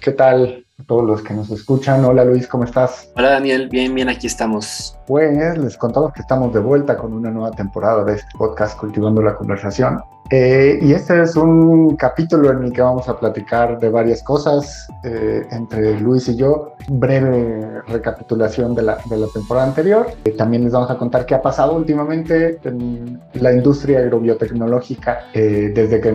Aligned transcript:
¿qué 0.00 0.12
tal? 0.12 0.66
A 0.80 0.82
todos 0.84 1.04
los 1.04 1.22
que 1.22 1.34
nos 1.34 1.50
escuchan. 1.50 2.02
Hola 2.06 2.24
Luis, 2.24 2.46
¿cómo 2.46 2.64
estás? 2.64 3.10
Hola 3.14 3.32
Daniel, 3.32 3.68
bien, 3.68 3.94
bien, 3.94 4.08
aquí 4.08 4.26
estamos. 4.26 4.96
Pues 5.06 5.58
les 5.58 5.76
contamos 5.76 6.12
que 6.14 6.22
estamos 6.22 6.54
de 6.54 6.60
vuelta 6.60 6.96
con 6.96 7.12
una 7.12 7.30
nueva 7.30 7.50
temporada 7.50 8.02
de 8.04 8.14
este 8.14 8.30
podcast 8.38 8.78
Cultivando 8.78 9.20
la 9.20 9.36
Conversación. 9.36 10.00
Eh, 10.30 10.78
y 10.80 10.92
este 10.92 11.20
es 11.20 11.34
un 11.34 11.96
capítulo 11.96 12.52
en 12.52 12.62
el 12.62 12.72
que 12.72 12.80
vamos 12.80 13.08
a 13.08 13.18
platicar 13.18 13.80
de 13.80 13.88
varias 13.88 14.22
cosas 14.22 14.86
eh, 15.02 15.44
entre 15.50 15.98
Luis 15.98 16.28
y 16.28 16.36
yo. 16.36 16.74
Breve 16.88 17.82
recapitulación 17.88 18.74
de 18.76 18.82
la, 18.82 18.98
de 19.06 19.16
la 19.16 19.26
temporada 19.26 19.66
anterior. 19.66 20.06
Eh, 20.24 20.30
también 20.30 20.62
les 20.62 20.72
vamos 20.72 20.88
a 20.88 20.96
contar 20.96 21.26
qué 21.26 21.34
ha 21.34 21.42
pasado 21.42 21.74
últimamente 21.74 22.60
en 22.62 23.20
la 23.34 23.52
industria 23.52 23.98
agrobiotecnológica 23.98 25.24
desde 25.34 26.00
que 26.00 26.14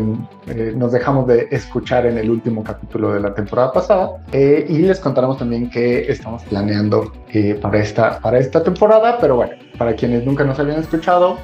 nos 0.76 0.92
dejamos 0.92 1.28
de 1.28 1.48
escuchar 1.52 2.06
en 2.06 2.18
el 2.18 2.30
último 2.30 2.64
capítulo 2.64 3.14
de 3.14 3.20
la 3.20 3.34
temporada 3.34 3.74
pasada. 3.74 4.12
Y 4.60 4.80
les 4.80 5.00
contaremos 5.00 5.38
también 5.38 5.70
qué 5.70 6.12
estamos 6.12 6.44
planeando 6.44 7.12
para, 7.62 7.80
esta, 7.80 8.20
para 8.20 8.40
esta 8.40 8.64
temporada. 8.64 9.18
Pero 9.20 9.38
bueno, 9.38 9.54
para 9.78 9.96
quienes 9.96 10.26
nunca 10.26 10.44
nos 10.44 10.60
habían 10.60 10.80
escuchado, 10.80 11.38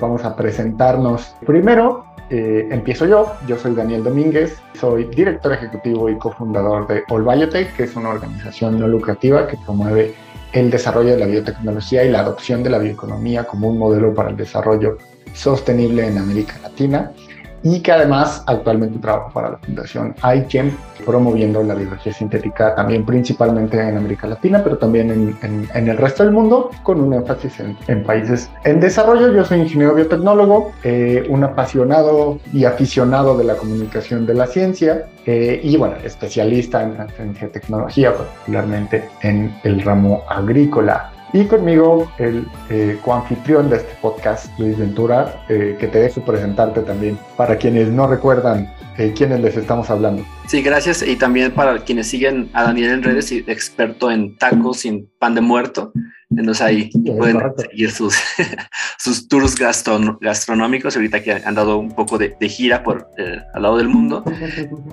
vamos 0.00 0.24
a 0.24 0.36
presentarnos 0.36 1.34
primero 1.44 2.04
eh, 2.34 2.66
empiezo 2.70 3.04
yo. 3.04 3.30
Yo 3.46 3.58
soy 3.58 3.74
Daniel 3.74 4.02
Domínguez, 4.02 4.56
soy 4.80 5.04
director 5.04 5.52
ejecutivo 5.52 6.08
y 6.08 6.16
cofundador 6.16 6.86
de 6.86 7.02
All 7.10 7.24
Biotech, 7.24 7.76
que 7.76 7.82
es 7.82 7.94
una 7.94 8.08
organización 8.08 8.80
no 8.80 8.88
lucrativa 8.88 9.46
que 9.46 9.58
promueve 9.58 10.14
el 10.54 10.70
desarrollo 10.70 11.10
de 11.10 11.18
la 11.18 11.26
biotecnología 11.26 12.04
y 12.04 12.10
la 12.10 12.20
adopción 12.20 12.62
de 12.62 12.70
la 12.70 12.78
bioeconomía 12.78 13.44
como 13.44 13.68
un 13.68 13.78
modelo 13.78 14.14
para 14.14 14.30
el 14.30 14.36
desarrollo 14.38 14.96
sostenible 15.34 16.06
en 16.06 16.16
América 16.16 16.54
Latina 16.62 17.12
y 17.62 17.80
que 17.80 17.92
además 17.92 18.42
actualmente 18.46 18.98
trabajo 18.98 19.30
para 19.32 19.50
la 19.50 19.58
Fundación 19.58 20.14
iGEM, 20.34 20.72
promoviendo 21.04 21.62
la 21.62 21.74
biología 21.74 22.12
sintética 22.12 22.74
también 22.74 23.04
principalmente 23.04 23.80
en 23.80 23.96
América 23.96 24.26
Latina, 24.26 24.60
pero 24.62 24.78
también 24.78 25.10
en, 25.10 25.68
en, 25.74 25.88
el 25.88 25.96
resto 25.96 26.24
del 26.24 26.32
mundo, 26.32 26.70
con 26.82 27.00
un 27.00 27.12
énfasis 27.12 27.60
en, 27.60 27.76
en, 27.88 28.04
países 28.04 28.50
en 28.64 28.80
desarrollo. 28.80 29.32
Yo 29.32 29.44
soy 29.44 29.60
ingeniero 29.60 29.94
biotecnólogo, 29.94 30.72
eh, 30.84 31.26
un 31.28 31.44
apasionado 31.44 32.38
y 32.52 32.64
aficionado 32.64 33.36
de 33.36 33.44
la 33.44 33.56
comunicación 33.56 34.26
de 34.26 34.34
la 34.34 34.46
ciencia 34.46 35.06
eh, 35.26 35.60
y 35.62 35.76
bueno, 35.76 35.96
especialista 36.04 36.82
en 36.82 37.08
ciencia 37.10 37.48
tecnología, 37.50 38.12
particularmente 38.14 39.08
en 39.22 39.54
el 39.64 39.82
ramo 39.82 40.24
agrícola. 40.28 41.12
Y 41.34 41.46
conmigo 41.46 42.12
el 42.18 42.46
eh, 42.68 42.98
coanfitrión 43.02 43.70
de 43.70 43.76
este 43.76 43.94
podcast, 44.02 44.46
Luis 44.58 44.76
Ventura, 44.76 45.44
eh, 45.48 45.76
que 45.80 45.86
te 45.86 45.98
dejo 45.98 46.22
presentarte 46.22 46.82
también 46.82 47.18
para 47.36 47.56
quienes 47.56 47.88
no 47.88 48.06
recuerdan 48.06 48.70
eh, 48.98 49.14
quiénes 49.16 49.40
les 49.40 49.56
estamos 49.56 49.88
hablando. 49.88 50.26
Sí, 50.46 50.60
gracias. 50.60 51.02
Y 51.02 51.16
también 51.16 51.52
para 51.52 51.78
quienes 51.78 52.08
siguen 52.08 52.50
a 52.52 52.64
Daniel 52.64 52.90
en 52.90 53.02
redes, 53.02 53.32
experto 53.32 54.10
en 54.10 54.36
tacos 54.36 54.80
sin 54.80 55.08
pan 55.18 55.34
de 55.34 55.40
muerto. 55.40 55.92
Entonces 56.28 56.62
ahí 56.62 56.90
pueden 57.16 57.40
seguir 57.56 57.90
sus, 57.90 58.14
sus 58.98 59.28
tours 59.28 59.54
gastronómicos, 59.56 60.96
ahorita 60.96 61.22
que 61.22 61.32
han 61.32 61.54
dado 61.54 61.78
un 61.78 61.92
poco 61.92 62.18
de, 62.18 62.36
gira 62.48 62.82
por 62.82 63.08
eh, 63.16 63.38
al 63.54 63.62
lado 63.62 63.78
del 63.78 63.88
mundo. 63.88 64.22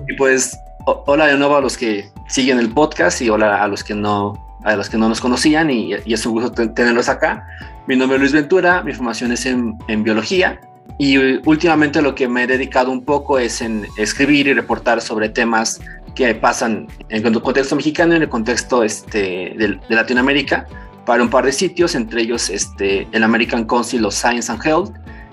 Y 0.08 0.14
pues, 0.16 0.56
hola 0.86 1.26
de 1.26 1.36
nuevo 1.36 1.56
a 1.56 1.60
los 1.60 1.76
que 1.76 2.08
siguen 2.28 2.58
el 2.58 2.70
podcast 2.70 3.20
y 3.20 3.28
hola 3.28 3.62
a 3.62 3.68
los 3.68 3.84
que 3.84 3.94
no 3.94 4.49
a 4.64 4.76
los 4.76 4.88
que 4.88 4.98
no 4.98 5.08
nos 5.08 5.20
conocían 5.20 5.70
y, 5.70 5.92
es 5.92 6.26
un 6.26 6.32
gusto 6.32 6.52
tenerlos 6.72 7.08
acá. 7.08 7.46
Mi 7.86 7.96
nombre 7.96 8.16
es 8.16 8.20
Luis 8.20 8.32
Ventura, 8.32 8.82
mi 8.82 8.92
formación 8.92 9.32
es 9.32 9.46
en, 9.46 9.76
en, 9.88 10.02
biología 10.02 10.60
y 10.98 11.16
últimamente 11.48 12.02
lo 12.02 12.14
que 12.14 12.28
me 12.28 12.44
he 12.44 12.46
dedicado 12.46 12.90
un 12.90 13.04
poco 13.04 13.38
es 13.38 13.62
en 13.62 13.86
escribir 13.96 14.46
y 14.46 14.52
reportar 14.52 15.00
sobre 15.00 15.28
temas 15.28 15.80
que 16.14 16.34
pasan 16.34 16.88
en 17.08 17.26
el 17.26 17.40
contexto 17.40 17.76
mexicano 17.76 18.12
y 18.12 18.16
en 18.16 18.22
el 18.22 18.28
contexto 18.28 18.82
este, 18.82 19.54
de, 19.56 19.78
Latinoamérica 19.88 20.66
para 21.06 21.22
un 21.22 21.30
par 21.30 21.44
de 21.44 21.52
sitios, 21.52 21.94
entre 21.94 22.22
ellos 22.22 22.50
este, 22.50 23.08
el 23.12 23.22
American 23.24 23.64
Council 23.64 24.04
of 24.04 24.14
Science 24.14 24.52
and 24.52 24.64
Health, 24.64 24.90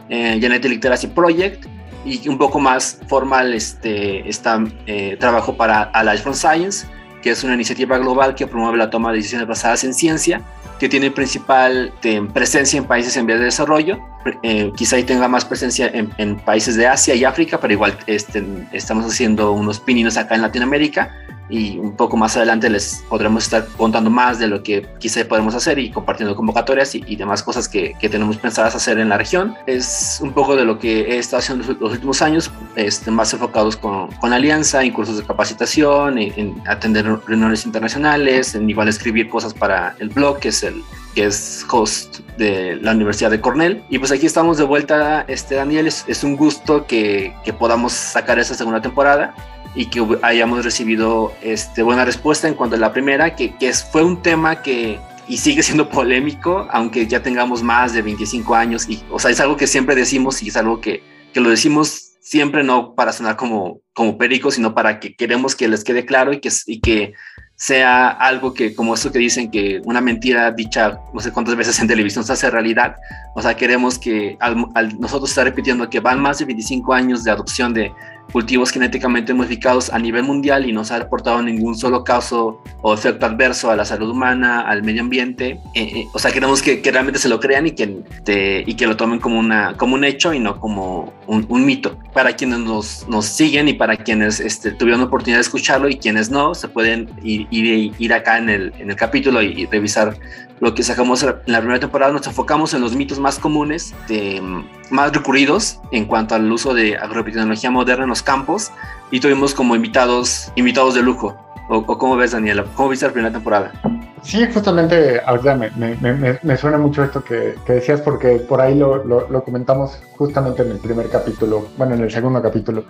eh, 0.09 0.38
Genetic 0.40 0.72
Literacy 0.72 1.07
Project 1.07 1.66
y 2.06 2.28
un 2.30 2.38
poco 2.38 2.59
más 2.59 3.00
formal 3.07 3.53
este, 3.53 4.28
está, 4.28 4.63
eh, 4.85 5.18
trabajo 5.19 5.56
para 5.57 5.84
Alliance 5.84 6.24
from 6.24 6.35
Science, 6.35 6.88
es 7.31 7.43
una 7.43 7.53
iniciativa 7.53 7.97
global 7.97 8.35
que 8.35 8.47
promueve 8.47 8.77
la 8.77 8.89
toma 8.89 9.11
de 9.11 9.17
decisiones 9.17 9.47
basadas 9.47 9.83
en 9.83 9.93
ciencia, 9.93 10.41
que 10.79 10.89
tiene 10.89 11.11
principal 11.11 11.93
presencia 12.33 12.77
en 12.77 12.85
países 12.85 13.17
en 13.17 13.25
vías 13.25 13.39
de 13.39 13.45
desarrollo, 13.45 13.99
eh, 14.43 14.71
quizá 14.75 14.97
ahí 14.97 15.03
tenga 15.03 15.27
más 15.27 15.45
presencia 15.45 15.89
en, 15.93 16.38
países 16.39 16.75
de 16.75 16.88
Asia 16.88 17.15
y 17.15 17.23
África, 17.23 17.59
pero 17.59 17.73
igual 17.73 17.97
este, 18.07 18.45
estamos 18.71 19.05
haciendo 19.05 19.51
unos 19.51 19.79
pininos 19.79 20.17
acá 20.17 20.35
en 20.35 20.41
Latinoamérica 20.41 21.15
y 21.50 21.78
un 21.78 21.96
poco 21.96 22.18
más 22.18 22.35
adelante 22.35 22.69
les 22.69 23.03
podremos 23.09 23.44
estar 23.44 23.68
contando 23.78 24.09
más 24.09 24.40
de 24.40 24.47
lo 24.47 24.63
que 24.63 24.85
quizá 25.00 25.25
podemos 25.25 25.56
hacer 25.56 25.80
y 25.80 25.91
compartiendo 25.91 26.35
convocatorias 26.35 26.94
y, 26.96 27.16
demás 27.16 27.41
cosas 27.41 27.68
que, 27.68 27.96
que, 28.00 28.09
tenemos 28.09 28.38
pensadas 28.38 28.75
hacer 28.75 29.00
en 29.00 29.09
la 29.09 29.18
región. 29.18 29.56
Es 29.66 30.19
un 30.22 30.34
poco 30.34 30.56
de 30.56 30.66
lo 30.66 30.78
que 30.78 31.02
he 31.02 31.18
estado 31.18 31.40
haciendo 31.40 31.66
los 31.80 31.91
últimos 31.91 32.22
años, 32.22 32.52
este, 32.75 33.12
más 33.12 33.34
enfocados 33.34 33.78
con, 33.78 34.12
con 34.13 34.34
Alianza, 34.34 34.84
en 34.84 34.91
cursos 34.91 35.18
de 35.18 35.24
capacitación, 35.24 36.18
en, 36.18 36.62
atender 36.68 37.06
reuniones 37.25 37.66
internacionales, 37.66 38.56
en 38.56 38.69
igual 38.69 38.88
escribir 38.88 39.30
cosas 39.30 39.53
para 39.53 39.96
el 40.00 40.09
blog, 40.09 40.40
que 40.40 40.50
es 40.50 40.63
el 40.63 40.84
que 41.16 41.25
es 41.25 41.66
host 41.72 42.19
de 42.38 42.75
la 42.75 42.91
Universidad 42.91 43.31
de 43.31 43.41
Cornell. 43.41 43.84
Y 43.90 43.97
pues 43.97 44.12
aquí 44.12 44.28
estamos 44.28 44.59
de 44.59 44.66
vuelta, 44.66 45.25
este 45.28 45.56
Daniel, 45.56 45.88
es, 45.88 46.06
es 46.07 46.24
un 46.24 46.36
gusto 46.36 46.86
que, 46.86 47.34
que 47.44 47.53
podamos 47.53 47.94
sacar 47.94 48.38
esa 48.38 48.53
segunda 48.53 48.84
temporada 48.84 49.34
y 49.75 49.88
que 49.88 50.05
hayamos 50.22 50.63
recibido 50.63 51.33
este, 51.41 51.83
buena 51.83 52.05
respuesta 52.05 52.47
en 52.47 52.53
cuanto 52.53 52.75
a 52.75 52.79
la 52.79 52.94
primera, 52.94 53.35
que, 53.35 53.55
que 53.55 53.73
fue 53.73 54.03
un 54.03 54.22
tema 54.22 54.61
que 54.61 55.00
y 55.28 55.38
sigue 55.38 55.63
siendo 55.63 55.89
polémico, 55.91 56.67
aunque 56.72 57.07
ya 57.07 57.22
tengamos 57.22 57.63
más 57.63 57.94
de 57.94 58.01
25 58.01 58.56
años. 58.56 58.89
Y, 58.89 59.03
o 59.11 59.19
sea, 59.19 59.31
es 59.31 59.39
algo 59.39 59.57
que 59.57 59.67
siempre 59.67 59.95
decimos 59.95 60.41
y 60.41 60.50
es 60.50 60.57
algo 60.57 60.79
que, 60.79 61.03
que 61.33 61.39
lo 61.39 61.50
decimos 61.50 62.03
siempre 62.22 62.61
no 62.63 62.94
para 62.94 63.13
sonar 63.13 63.38
como, 63.38 63.81
como 63.94 64.17
perico, 64.17 64.51
sino 64.51 64.73
para 64.75 65.00
que 65.00 65.16
queremos 65.16 65.56
que 65.56 65.67
les 65.67 65.83
quede 65.83 66.06
claro 66.06 66.33
y 66.33 66.41
que, 66.41 66.50
y 66.66 66.81
que 66.81 67.13
sea 67.56 68.09
algo 68.09 68.53
que, 68.53 68.75
como 68.75 68.94
eso 68.94 69.11
que 69.11 69.19
dicen 69.19 69.50
que 69.50 69.81
una 69.85 70.01
mentira 70.01 70.51
dicha 70.51 71.00
no 71.13 71.22
sé 71.22 71.31
cuántas 71.31 71.56
veces 71.56 71.79
en 71.79 71.88
televisión 71.88 72.25
se 72.25 72.33
hace 72.33 72.51
realidad. 72.51 72.97
O 73.33 73.41
sea, 73.41 73.56
queremos 73.56 73.97
que 73.97 74.35
al, 74.41 74.66
al 74.75 75.00
nosotros 75.00 75.29
estar 75.29 75.45
repitiendo 75.45 75.89
que 75.89 76.01
van 76.01 76.19
más 76.19 76.39
de 76.39 76.45
25 76.45 76.94
años 76.94 77.23
de 77.23 77.31
adopción 77.31 77.73
de 77.73 77.91
cultivos 78.31 78.71
genéticamente 78.71 79.33
modificados 79.33 79.91
a 79.91 79.99
nivel 79.99 80.23
mundial 80.23 80.67
y 80.67 80.73
no 80.73 80.83
se 80.83 80.93
ha 80.93 80.99
reportado 80.99 81.41
ningún 81.41 81.75
solo 81.75 82.03
caso 82.03 82.61
o 82.81 82.93
efecto 82.93 83.25
adverso 83.25 83.71
a 83.71 83.75
la 83.75 83.85
salud 83.85 84.09
humana, 84.09 84.61
al 84.61 84.83
medio 84.83 85.01
ambiente. 85.01 85.59
Eh, 85.73 85.81
eh, 85.81 86.05
o 86.13 86.19
sea, 86.19 86.31
queremos 86.31 86.61
que, 86.61 86.81
que, 86.81 86.91
realmente 86.91 87.19
se 87.19 87.29
lo 87.29 87.39
crean 87.39 87.67
y 87.67 87.71
que, 87.71 88.03
te, 88.23 88.63
y 88.65 88.73
que 88.75 88.88
lo 88.88 88.97
tomen 88.97 89.19
como, 89.19 89.39
una, 89.39 89.75
como 89.77 89.95
un 89.95 90.03
hecho 90.03 90.33
y 90.33 90.39
no 90.39 90.59
como 90.59 91.13
un, 91.27 91.45
un 91.49 91.65
mito. 91.65 91.97
Para 92.13 92.35
quienes 92.35 92.59
nos, 92.59 93.07
nos, 93.07 93.25
siguen 93.25 93.67
y 93.67 93.73
para 93.73 93.97
quienes 93.97 94.39
este, 94.39 94.71
tuvieron 94.71 95.01
la 95.01 95.07
oportunidad 95.07 95.38
de 95.38 95.41
escucharlo 95.41 95.89
y 95.89 95.97
quienes 95.97 96.29
no, 96.29 96.55
se 96.55 96.67
pueden 96.67 97.09
ir, 97.23 97.47
ir, 97.51 97.94
ir 97.97 98.13
acá 98.13 98.38
en 98.38 98.49
el, 98.49 98.73
en 98.79 98.89
el 98.89 98.95
capítulo 98.95 99.41
y, 99.41 99.61
y 99.61 99.65
revisar 99.65 100.17
lo 100.59 100.73
que 100.73 100.84
sacamos 100.84 101.23
en 101.23 101.35
la 101.45 101.59
primera 101.59 101.79
temporada, 101.79 102.12
nos 102.12 102.25
enfocamos 102.28 102.73
en 102.73 102.81
los 102.81 102.95
mitos 102.95 103.19
más 103.19 103.38
comunes, 103.38 103.94
de, 104.07 104.41
más 104.90 105.13
recurridos 105.13 105.79
en 105.91 106.06
cuanto 106.06 106.35
al 106.35 106.51
uso 106.51 106.73
de 106.73 106.97
agrobiotecnología 106.97 107.69
moderna 107.69 108.03
en 108.03 108.09
los 108.09 108.23
campos 108.23 108.72
y 109.12 109.19
tuvimos 109.19 109.53
como 109.53 109.75
invitados, 109.75 110.51
invitados 110.56 110.95
de 110.95 111.03
lujo. 111.03 111.38
¿O, 111.69 111.85
cómo 111.85 112.16
ves, 112.16 112.31
Daniela? 112.31 112.63
¿Cómo 112.75 112.90
viste 112.90 113.06
la 113.06 113.12
primera 113.12 113.31
temporada? 113.31 113.73
Sí, 114.22 114.45
justamente 114.51 115.22
ahorita 115.25 115.56
me, 115.56 115.69
me, 115.75 116.40
me, 116.41 116.57
suena 116.57 116.78
mucho 116.78 117.03
esto 117.03 117.24
que, 117.24 117.56
que, 117.66 117.74
decías 117.74 118.01
porque 118.01 118.38
por 118.38 118.62
ahí 118.62 118.75
lo, 118.75 119.03
lo, 119.03 119.44
comentamos 119.44 120.01
justamente 120.18 120.63
en 120.63 120.72
el 120.72 120.78
primer 120.78 121.09
capítulo, 121.09 121.68
bueno, 121.78 121.95
en 121.95 122.03
el 122.03 122.12
segundo 122.12 122.41
capítulo 122.41 122.85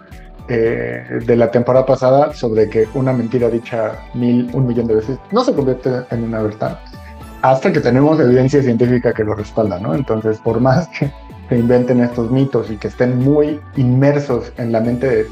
eh, 0.48 1.04
de 1.26 1.36
la 1.36 1.52
temporada 1.52 1.86
pasada 1.86 2.34
sobre 2.34 2.70
que 2.70 2.88
una 2.94 3.14
mentira 3.14 3.50
dicha 3.50 4.00
mil, 4.14 4.50
un 4.54 4.68
millón 4.68 4.88
de 4.88 4.96
veces 4.96 5.18
no 5.32 5.44
se 5.44 5.54
convierte 5.54 5.90
en 6.12 6.24
una 6.24 6.42
verdad 6.42 6.80
hasta 7.52 7.72
que 7.72 7.80
tenemos 7.80 8.20
evidencia 8.20 8.62
científica 8.62 9.14
que 9.14 9.24
lo 9.24 9.34
respalda, 9.34 9.80
¿no? 9.80 9.96
Entonces, 9.96 10.38
por 10.40 10.60
más 10.60 10.88
que 10.90 11.12
se 11.48 11.58
inventen 11.58 12.02
estos 12.02 12.30
mitos 12.30 12.70
y 12.70 12.76
que 12.76 12.90
estén 12.90 13.20
muy 13.20 13.60
inmersos 13.78 14.52
en 14.58 14.74
la 14.74 14.82
mente 14.82 15.26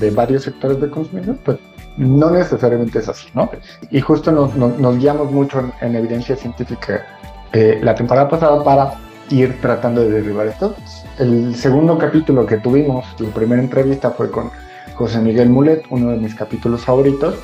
de, 0.00 0.10
varios 0.10 0.44
sectores 0.44 0.80
de 0.80 0.88
consumidor, 0.88 1.36
pues 1.44 1.58
no 1.98 2.30
necesariamente 2.30 3.00
es 3.00 3.08
así, 3.08 3.28
¿no? 3.34 3.50
Y 3.90 4.00
justo 4.00 4.32
nos, 4.32 4.54
nos, 4.56 4.98
guiamos 4.98 5.30
mucho 5.30 5.70
en, 5.82 5.94
evidencia 5.94 6.36
científica 6.36 7.04
eh, 7.52 7.78
la 7.82 7.94
temporada 7.94 8.28
pasada 8.28 8.64
para 8.64 8.94
ir 9.30 9.60
tratando 9.60 10.00
de 10.00 10.10
derribar 10.10 10.46
esto. 10.46 10.74
El 11.18 11.54
segundo 11.54 11.98
capítulo 11.98 12.46
que 12.46 12.56
tuvimos, 12.56 13.04
la 13.18 13.28
primera 13.28 13.60
entrevista 13.60 14.10
fue 14.10 14.30
con 14.30 14.50
José 14.94 15.18
Miguel 15.18 15.50
Mulet, 15.50 15.84
uno 15.90 16.10
de 16.10 16.16
mis 16.16 16.34
capítulos 16.34 16.82
favoritos, 16.82 17.34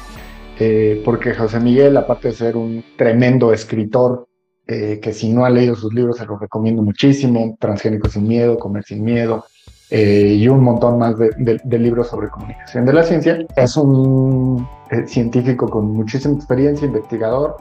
eh, 0.58 1.02
porque 1.04 1.34
José 1.34 1.60
Miguel, 1.60 1.96
aparte 1.96 2.28
de 2.28 2.34
ser 2.34 2.56
un 2.56 2.84
tremendo 2.96 3.52
escritor, 3.52 4.26
eh, 4.66 4.98
que 5.02 5.12
si 5.12 5.30
no 5.30 5.44
ha 5.44 5.50
leído 5.50 5.74
sus 5.74 5.92
libros 5.92 6.16
se 6.16 6.24
los 6.24 6.40
recomiendo 6.40 6.80
muchísimo, 6.80 7.54
Transgénico 7.60 8.08
sin 8.08 8.26
miedo, 8.26 8.58
Comer 8.58 8.82
sin 8.82 9.04
miedo, 9.04 9.44
eh, 9.90 10.36
y 10.38 10.48
un 10.48 10.62
montón 10.62 10.98
más 10.98 11.16
de, 11.18 11.78
libros 11.78 12.08
sobre 12.08 12.28
comunicación 12.28 12.86
de 12.86 12.92
la 12.94 13.02
ciencia. 13.02 13.44
Es 13.56 13.76
un 13.76 14.66
eh, 14.90 15.06
científico 15.06 15.68
con 15.68 15.92
muchísima 15.92 16.34
experiencia, 16.34 16.86
investigador, 16.86 17.56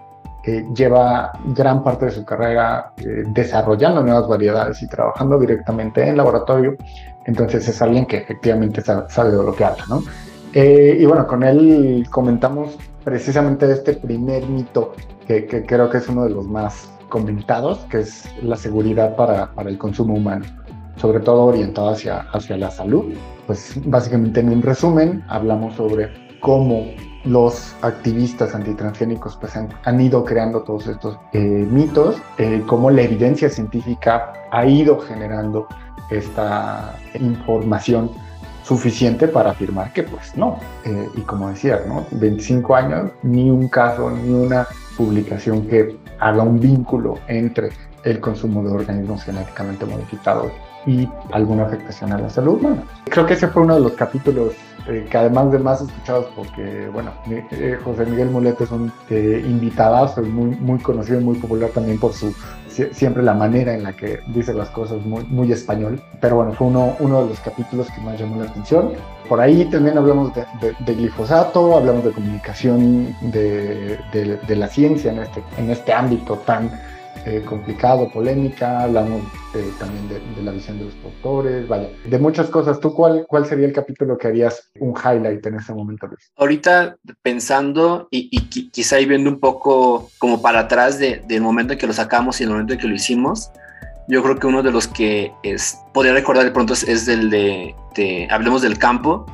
lleva 0.76 1.32
gran 1.56 1.84
parte 1.86 2.06
de 2.08 2.12
su 2.12 2.26
carrera 2.26 2.94
desarrollando 3.34 4.04
nuevas 4.04 4.28
variedades 4.28 4.82
y 4.82 4.88
trabajando 4.88 5.40
directamente 5.40 6.06
en 6.06 6.18
laboratorio. 6.18 6.76
Entonces 7.26 7.66
es 7.70 7.82
alguien 7.82 8.06
que 8.06 8.18
efectivamente 8.18 8.82
sabe, 8.82 9.32
de 9.32 9.38
lo 9.38 9.56
que 9.56 9.64
habla, 9.64 9.86
¿no? 9.88 10.04
Y 10.54 11.06
bueno, 11.06 11.28
con 11.28 11.44
él 11.44 12.06
comentamos 12.12 12.78
precisamente 13.04 13.72
este 13.72 13.94
primer 13.94 14.46
mito 14.48 14.94
que, 15.28 15.46
que, 15.46 15.66
creo 15.66 15.90
que 15.90 15.98
es 15.98 16.08
uno 16.08 16.24
de 16.24 16.30
los 16.30 16.48
más 16.48 16.90
comentados, 17.10 17.80
que 17.90 18.00
es 18.00 18.26
la 18.42 18.56
seguridad 18.56 19.16
para, 19.16 19.54
para 19.54 19.70
el 19.70 19.78
consumo 19.78 20.14
humano 20.14 20.46
sobre 20.98 21.20
todo 21.20 21.46
orientado 21.46 21.90
hacia, 21.90 22.20
hacia 22.32 22.58
la 22.58 22.72
salud. 22.72 23.14
Pues 23.48 23.74
básicamente 23.86 24.40
en 24.40 24.50
un 24.50 24.62
resumen 24.62 25.24
hablamos 25.28 25.76
sobre 25.76 26.10
cómo 26.40 26.86
los 27.26 27.76
activistas 27.82 28.54
antitransgénicos 28.54 29.38
pues, 29.38 29.54
han, 29.56 30.02
ido 30.02 30.26
creando 30.26 30.62
todos 30.64 30.88
estos 30.88 31.18
eh, 31.32 31.40
mitos, 31.40 32.22
eh, 32.38 32.62
cómo 32.68 32.92
la 32.92 33.02
evidencia 33.02 33.50
científica 33.50 34.34
ha 34.52 34.66
ido 34.66 35.00
generando 35.00 35.68
esta 36.10 36.96
información 37.20 38.12
suficiente 38.64 39.28
para 39.28 39.52
afirmar 39.52 39.94
que 39.94 40.04
pues 40.04 40.36
no. 40.36 40.60
Eh, 40.86 41.10
y 41.16 41.22
como 41.22 41.50
decía, 41.50 41.82
¿no? 41.88 42.06
25 42.12 42.76
años, 42.76 43.12
ni 43.22 43.52
un 43.52 43.68
caso, 43.68 44.10
ni 44.10 44.34
una 44.34 44.68
publicación 44.98 45.68
que 45.68 45.98
haga 46.20 46.44
un 46.44 46.60
vínculo 46.60 47.20
entre 47.28 47.70
el 48.04 48.20
consumo 48.20 48.64
de 48.64 48.72
organismos 48.72 49.24
genéticamente 49.24 49.86
modificados 49.86 50.52
y 50.86 51.08
alguna 51.32 51.64
afectación 51.66 52.12
a 52.12 52.18
la 52.18 52.30
salud 52.30 52.60
humana. 52.60 52.84
Creo 53.06 53.26
que 53.26 53.34
ese 53.34 53.48
fue 53.48 53.64
uno 53.64 53.76
de 53.76 53.82
los 53.82 53.94
capítulos 53.94 54.54
eh, 54.88 55.08
que 55.10 55.18
además 55.18 55.52
de 55.52 55.60
más 55.60 55.82
escuchados 55.82 56.26
porque, 56.36 56.90
bueno, 56.92 57.12
eh, 57.30 57.78
José 57.84 58.06
Miguel 58.06 58.30
Mulet 58.30 58.60
es 58.60 58.72
un 58.72 58.92
eh, 59.10 59.42
muy, 60.24 60.56
muy 60.58 60.80
conocido 60.80 61.22
y 61.22 61.24
muy 61.24 61.38
popular 61.38 61.70
también 61.70 62.00
por 62.00 62.12
su 62.12 62.36
siempre 62.74 63.24
la 63.24 63.34
manera 63.34 63.74
en 63.74 63.84
la 63.84 63.94
que 63.94 64.20
dice 64.28 64.54
las 64.54 64.70
cosas 64.70 65.04
muy, 65.06 65.24
muy 65.26 65.52
español. 65.52 66.02
Pero 66.20 66.38
bueno, 66.38 66.54
fue 66.54 66.68
uno, 66.68 66.96
uno 67.00 67.24
de 67.24 67.30
los 67.30 67.40
capítulos 67.40 67.88
que 67.92 68.02
más 68.02 68.20
llamó 68.20 68.42
la 68.42 68.50
atención. 68.50 68.94
Por 69.30 69.40
ahí 69.40 69.66
también 69.66 69.98
hablamos 69.98 70.32
de, 70.36 70.94
glifosato, 70.94 71.78
hablamos 71.78 72.04
de 72.04 72.12
comunicación 72.12 73.16
de, 73.22 73.98
de, 74.12 74.56
la 74.56 74.68
ciencia 74.68 75.12
en 75.12 75.20
este, 75.20 75.44
en 75.58 75.70
este 75.70 75.94
ámbito 75.94 76.36
tan 76.46 76.70
eh, 77.26 77.42
complicado, 77.46 78.10
polémica, 78.12 78.82
hablamos 78.82 79.22
eh, 79.54 79.72
también 79.80 80.10
de, 80.10 80.44
la 80.44 80.52
visión 80.52 80.78
de 80.78 80.86
los 80.86 81.04
doctores, 81.04 81.68
vaya, 81.68 81.90
de 82.06 82.20
muchas 82.20 82.50
cosas. 82.50 82.80
¿Tú 82.80 82.94
cuál, 82.94 83.26
cuál 83.28 83.46
sería 83.46 83.66
el 83.66 83.72
capítulo 83.72 84.18
que 84.18 84.28
harías 84.28 84.72
un 84.80 84.94
highlight 84.94 85.46
en 85.46 85.56
este 85.56 85.74
momento, 85.74 86.08
Luis? 86.08 86.32
Ahorita 86.36 86.98
pensando 87.22 88.08
y, 88.12 88.30
quizá 88.72 88.98
ahí 88.98 89.06
viendo 89.06 89.30
un 89.30 89.40
poco 89.40 90.10
como 90.18 90.42
para 90.42 90.62
atrás 90.62 91.00
de, 91.00 91.22
del 91.28 91.42
momento 91.42 91.74
en 91.74 91.80
que 91.80 91.88
lo 91.88 91.94
sacamos 91.94 92.42
y 92.42 92.44
el 92.44 92.50
momento 92.50 92.74
en 92.74 92.80
que 92.80 92.88
lo 92.88 92.96
hicimos, 92.96 93.52
yo 94.10 94.22
creo 94.22 94.38
que 94.38 94.48
uno 94.48 94.62
de 94.62 94.72
los 94.72 94.88
que 94.88 95.32
es, 95.44 95.80
podría 95.94 96.14
recordar 96.14 96.44
de 96.44 96.52
pronto 96.52 96.74
es, 96.74 96.84
es 96.84 97.06
del 97.06 97.30
de, 97.30 97.74
de 97.96 98.28
Hablemos 98.30 98.62
del 98.62 98.78
Campo, 98.78 99.26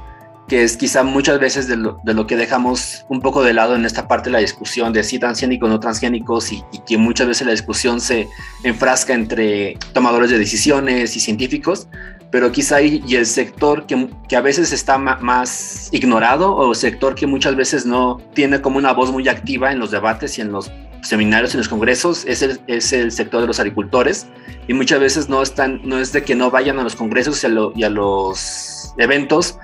que 0.49 0.63
es 0.63 0.75
quizá 0.75 1.03
muchas 1.03 1.39
veces 1.39 1.67
de 1.67 1.77
lo, 1.77 2.01
de 2.03 2.13
lo, 2.13 2.27
que 2.27 2.35
dejamos 2.35 3.05
un 3.07 3.21
poco 3.21 3.43
de 3.43 3.53
lado 3.53 3.75
en 3.75 3.85
esta 3.85 4.07
parte 4.07 4.29
de 4.29 4.33
la 4.33 4.39
discusión 4.39 4.91
de 4.91 5.03
si 5.03 5.19
transgénicos 5.19 5.69
no 5.69 5.79
transgénicos 5.79 6.51
y, 6.51 6.63
que 6.87 6.97
muchas 6.97 7.27
veces 7.27 7.45
la 7.45 7.51
discusión 7.51 8.01
se 8.01 8.27
enfrasca 8.63 9.13
entre 9.13 9.77
tomadores 9.93 10.31
de 10.31 10.39
decisiones 10.39 11.15
y 11.15 11.19
científicos, 11.19 11.87
pero 12.31 12.51
quizá 12.51 12.81
y, 12.81 13.03
el 13.15 13.27
sector 13.27 13.85
que, 13.85 14.09
que, 14.27 14.35
a 14.35 14.41
veces 14.41 14.73
está 14.73 14.97
más 14.97 15.89
ignorado 15.91 16.55
o 16.55 16.71
el 16.71 16.75
sector 16.75 17.15
que 17.15 17.27
muchas 17.27 17.55
veces 17.55 17.85
no 17.85 18.17
tiene 18.33 18.59
como 18.59 18.79
una 18.79 18.91
voz 18.91 19.11
muy 19.11 19.27
activa 19.29 19.71
en 19.71 19.79
los 19.79 19.91
debates 19.91 20.37
y 20.39 20.41
en 20.41 20.51
los 20.51 20.71
seminarios 21.01 21.53
y 21.53 21.57
en 21.57 21.59
los 21.59 21.69
congresos 21.69 22.25
es 22.25 22.41
el, 22.41 22.59
es 22.67 22.91
el 22.91 23.11
sector 23.11 23.41
de 23.41 23.47
los 23.47 23.59
agricultores 23.59 24.27
y 24.67 24.73
muchas 24.73 24.99
veces 24.99 25.29
no 25.29 25.41
están 25.41 25.79
no 25.83 25.97
es 25.97 26.11
de 26.11 26.23
que 26.23 26.35
no 26.35 26.51
vayan 26.51 26.77
a 26.79 26.83
los 26.83 26.95
congresos 26.95 27.41
y 27.43 27.83
a 27.83 27.89
los 27.89 28.93
eventos 28.97 29.57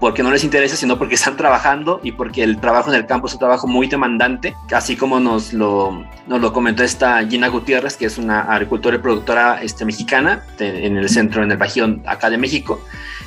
porque 0.00 0.22
no 0.22 0.30
les 0.30 0.42
interesa, 0.42 0.76
sino 0.76 0.98
porque 0.98 1.14
están 1.14 1.36
trabajando 1.36 2.00
y 2.02 2.12
porque 2.12 2.42
el 2.42 2.58
trabajo 2.58 2.88
en 2.88 2.96
el 2.96 3.06
campo 3.06 3.26
es 3.26 3.34
un 3.34 3.38
trabajo 3.38 3.66
muy 3.66 3.86
demandante, 3.86 4.56
así 4.72 4.96
como 4.96 5.20
nos 5.20 5.52
lo, 5.52 6.04
nos 6.26 6.40
lo 6.40 6.52
comentó 6.54 6.82
esta 6.82 7.22
Gina 7.26 7.48
Gutiérrez, 7.48 7.98
que 7.98 8.06
es 8.06 8.16
una 8.16 8.40
agricultora 8.40 8.96
y 8.96 8.98
productora 9.00 9.62
este, 9.62 9.84
mexicana 9.84 10.42
en 10.58 10.96
el 10.96 11.08
centro, 11.10 11.42
en 11.42 11.52
el 11.52 11.58
Bajío, 11.58 11.98
acá 12.06 12.30
de 12.30 12.38
México. 12.38 12.82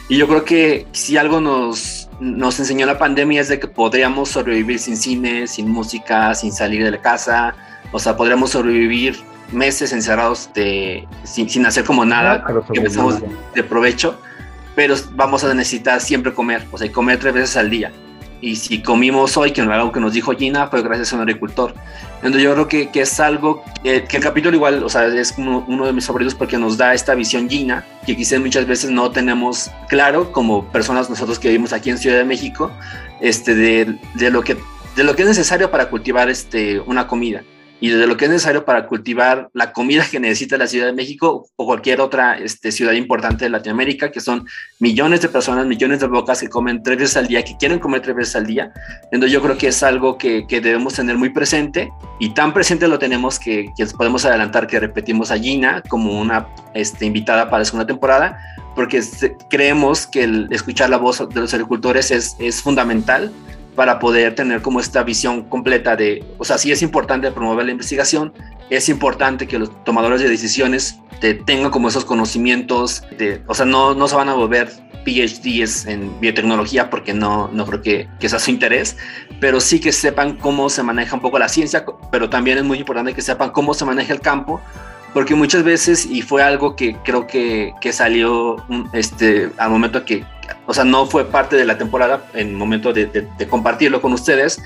Y 0.09 0.17
yo 0.17 0.27
creo 0.27 0.43
que 0.43 0.87
si 0.91 1.15
algo 1.15 1.39
nos, 1.39 2.09
nos 2.19 2.59
enseñó 2.59 2.87
la 2.87 2.97
pandemia 2.97 3.41
es 3.41 3.49
de 3.49 3.59
que 3.59 3.67
podríamos 3.67 4.29
sobrevivir 4.29 4.79
sin 4.79 4.97
cine, 4.97 5.45
sin 5.45 5.69
música, 5.69 6.33
sin 6.33 6.51
salir 6.51 6.83
de 6.83 6.89
la 6.89 7.01
casa, 7.01 7.55
o 7.91 7.99
sea, 7.99 8.17
podríamos 8.17 8.49
sobrevivir 8.49 9.15
meses 9.51 9.93
encerrados 9.93 10.49
de, 10.55 11.07
sin, 11.23 11.47
sin 11.47 11.67
hacer 11.67 11.83
como 11.83 12.03
nada, 12.03 12.43
que 12.71 12.79
empezamos 12.79 13.19
de 13.53 13.63
provecho 13.63 14.19
pero 14.75 14.95
vamos 15.11 15.43
a 15.43 15.53
necesitar 15.53 16.01
siempre 16.01 16.33
comer, 16.33 16.65
o 16.71 16.77
sea, 16.77 16.91
comer 16.91 17.19
tres 17.19 17.33
veces 17.33 17.57
al 17.57 17.69
día. 17.69 17.91
Y 18.41 18.57
si 18.57 18.81
comimos 18.81 19.37
hoy, 19.37 19.51
que 19.51 19.61
algo 19.61 19.93
que 19.93 20.01
nos 20.01 20.11
dijo 20.11 20.33
Gina, 20.33 20.67
fue 20.67 20.81
gracias 20.81 21.13
a 21.13 21.15
un 21.15 21.21
agricultor. 21.21 21.73
Entonces 22.17 22.41
yo 22.41 22.53
creo 22.53 22.67
que, 22.67 22.89
que 22.89 23.01
es 23.01 23.19
algo 23.21 23.63
que, 23.81 23.95
el 23.95 24.21
capítulo 24.21 24.53
igual, 24.53 24.83
o 24.83 24.89
sea, 24.89 25.05
es 25.07 25.33
uno, 25.37 25.63
uno 25.69 25.85
de 25.85 25.93
mis 25.93 26.05
favoritos 26.05 26.35
porque 26.35 26.57
nos 26.57 26.77
da 26.77 26.93
esta 26.93 27.15
visión 27.15 27.49
Gina, 27.49 27.85
que 28.05 28.17
quizás 28.17 28.41
muchas 28.41 28.67
veces 28.67 28.91
no 28.91 29.11
tenemos 29.11 29.71
claro 29.87 30.33
como 30.33 30.65
personas 30.71 31.09
nosotros 31.09 31.39
que 31.39 31.47
vivimos 31.47 31.71
aquí 31.71 31.89
en 31.89 31.97
Ciudad 31.97 32.17
de 32.17 32.25
México, 32.25 32.69
este, 33.21 33.55
de, 33.55 33.97
de 34.15 34.29
lo, 34.29 34.43
que, 34.43 34.57
de 34.97 35.03
lo 35.05 35.15
que 35.15 35.21
es 35.21 35.29
necesario 35.29 35.71
para 35.71 35.89
cultivar 35.89 36.29
este, 36.29 36.81
una 36.81 37.07
comida 37.07 37.43
y 37.83 37.89
de 37.89 38.07
lo 38.07 38.15
que 38.15 38.23
es 38.23 38.31
necesario 38.31 38.63
para 38.63 38.87
cultivar 38.87 39.49
la 39.51 39.73
comida 39.73 40.07
que 40.09 40.17
necesita 40.17 40.57
la 40.57 40.67
Ciudad 40.67 40.85
de 40.85 40.93
México 40.93 41.49
o 41.57 41.65
cualquier 41.65 41.99
otra 41.99 42.37
este, 42.37 42.71
ciudad 42.71 42.93
importante 42.93 43.43
de 43.43 43.49
Latinoamérica, 43.49 44.09
que 44.09 44.21
son 44.21 44.47
millones 44.79 45.19
de 45.19 45.27
personas, 45.27 45.65
millones 45.65 45.99
de 45.99 46.07
bocas 46.07 46.39
que 46.39 46.47
comen 46.47 46.81
tres 46.81 46.97
veces 46.97 47.17
al 47.17 47.27
día, 47.27 47.43
que 47.43 47.57
quieren 47.57 47.79
comer 47.79 47.99
tres 48.01 48.15
veces 48.15 48.37
al 48.37 48.45
día. 48.45 48.71
Entonces 49.11 49.33
yo 49.33 49.41
creo 49.41 49.57
que 49.57 49.67
es 49.67 49.83
algo 49.83 50.17
que, 50.17 50.47
que 50.47 50.61
debemos 50.61 50.93
tener 50.93 51.17
muy 51.17 51.31
presente 51.31 51.91
y 52.21 52.29
tan 52.29 52.53
presente 52.53 52.87
lo 52.87 52.97
tenemos 52.99 53.37
que, 53.37 53.65
que 53.75 53.85
podemos 53.87 54.23
adelantar 54.23 54.65
que 54.65 54.79
repetimos 54.79 55.29
a 55.29 55.37
Gina 55.37 55.83
como 55.89 56.17
una 56.17 56.47
este, 56.73 57.05
invitada 57.05 57.49
para 57.49 57.59
la 57.59 57.65
segunda 57.65 57.85
temporada, 57.85 58.39
porque 58.75 59.03
creemos 59.49 60.07
que 60.07 60.23
el 60.23 60.47
escuchar 60.51 60.89
la 60.89 60.95
voz 60.95 61.27
de 61.27 61.41
los 61.41 61.53
agricultores 61.53 62.11
es, 62.11 62.37
es 62.39 62.61
fundamental 62.61 63.33
para 63.75 63.99
poder 63.99 64.35
tener 64.35 64.61
como 64.61 64.79
esta 64.79 65.03
visión 65.03 65.43
completa 65.43 65.95
de, 65.95 66.23
o 66.37 66.45
sea, 66.45 66.57
sí 66.57 66.71
es 66.71 66.81
importante 66.81 67.31
promover 67.31 67.65
la 67.65 67.71
investigación, 67.71 68.33
es 68.69 68.89
importante 68.89 69.47
que 69.47 69.59
los 69.59 69.83
tomadores 69.83 70.21
de 70.21 70.29
decisiones 70.29 70.99
tengan 71.45 71.71
como 71.71 71.87
esos 71.87 72.05
conocimientos, 72.05 73.03
de, 73.17 73.41
o 73.47 73.53
sea, 73.53 73.65
no, 73.65 73.95
no 73.95 74.07
se 74.07 74.15
van 74.15 74.29
a 74.29 74.33
volver 74.33 74.69
PhDs 75.05 75.85
en 75.85 76.19
biotecnología 76.19 76.89
porque 76.89 77.13
no, 77.13 77.49
no 77.53 77.65
creo 77.65 77.81
que, 77.81 78.07
que 78.19 78.29
sea 78.29 78.39
su 78.39 78.51
interés, 78.51 78.97
pero 79.39 79.59
sí 79.59 79.79
que 79.79 79.91
sepan 79.91 80.37
cómo 80.37 80.69
se 80.69 80.83
maneja 80.83 81.15
un 81.15 81.21
poco 81.21 81.39
la 81.39 81.49
ciencia, 81.49 81.85
pero 82.11 82.29
también 82.29 82.57
es 82.57 82.63
muy 82.63 82.79
importante 82.79 83.13
que 83.13 83.21
sepan 83.21 83.51
cómo 83.51 83.73
se 83.73 83.85
maneja 83.85 84.13
el 84.13 84.19
campo, 84.19 84.61
porque 85.13 85.35
muchas 85.35 85.63
veces, 85.63 86.05
y 86.05 86.21
fue 86.21 86.41
algo 86.43 86.75
que 86.75 86.95
creo 87.03 87.27
que, 87.27 87.73
que 87.79 87.93
salió 87.93 88.57
este, 88.93 89.51
al 89.57 89.69
momento 89.69 90.03
que, 90.05 90.25
o 90.65 90.73
sea, 90.73 90.83
no 90.83 91.05
fue 91.05 91.25
parte 91.25 91.55
de 91.55 91.65
la 91.65 91.77
temporada 91.77 92.25
en 92.33 92.49
el 92.49 92.55
momento 92.55 92.91
de, 92.91 93.05
de, 93.05 93.47
compartirlo 93.47 94.01
con 94.01 94.11
ustedes, 94.13 94.61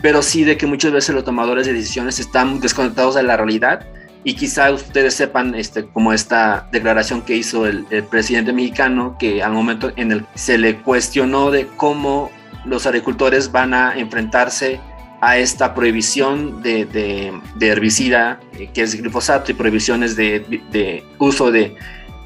pero 0.00 0.22
sí 0.22 0.44
de 0.44 0.56
que 0.56 0.66
muchas 0.66 0.92
veces 0.92 1.14
los 1.14 1.24
tomadores 1.24 1.66
de 1.66 1.74
decisiones 1.74 2.18
están 2.18 2.60
desconectados 2.60 3.14
de 3.14 3.22
la 3.22 3.36
realidad 3.36 3.86
y 4.24 4.34
quizá 4.34 4.70
ustedes 4.70 5.14
sepan 5.14 5.54
este, 5.54 5.84
como 5.86 6.12
esta 6.12 6.68
declaración 6.72 7.22
que 7.22 7.36
hizo 7.36 7.66
el, 7.66 7.86
el 7.90 8.04
presidente 8.04 8.52
mexicano, 8.52 9.16
que 9.18 9.42
al 9.42 9.52
momento 9.52 9.92
en 9.96 10.12
el 10.12 10.26
se 10.34 10.56
le 10.56 10.76
cuestionó 10.76 11.50
de 11.50 11.66
cómo 11.76 12.30
los 12.64 12.86
agricultores 12.86 13.52
van 13.52 13.74
a 13.74 13.98
enfrentarse 13.98 14.80
a 15.20 15.36
esta 15.36 15.74
prohibición 15.74 16.62
de, 16.62 17.32
herbicida 17.60 18.40
eh, 18.58 18.70
que 18.72 18.82
es 18.82 18.94
glifosato 18.94 19.50
y 19.50 19.54
prohibiciones 19.54 20.16
de, 20.16 20.40
de 20.70 21.04
uso 21.18 21.50
de 21.50 21.76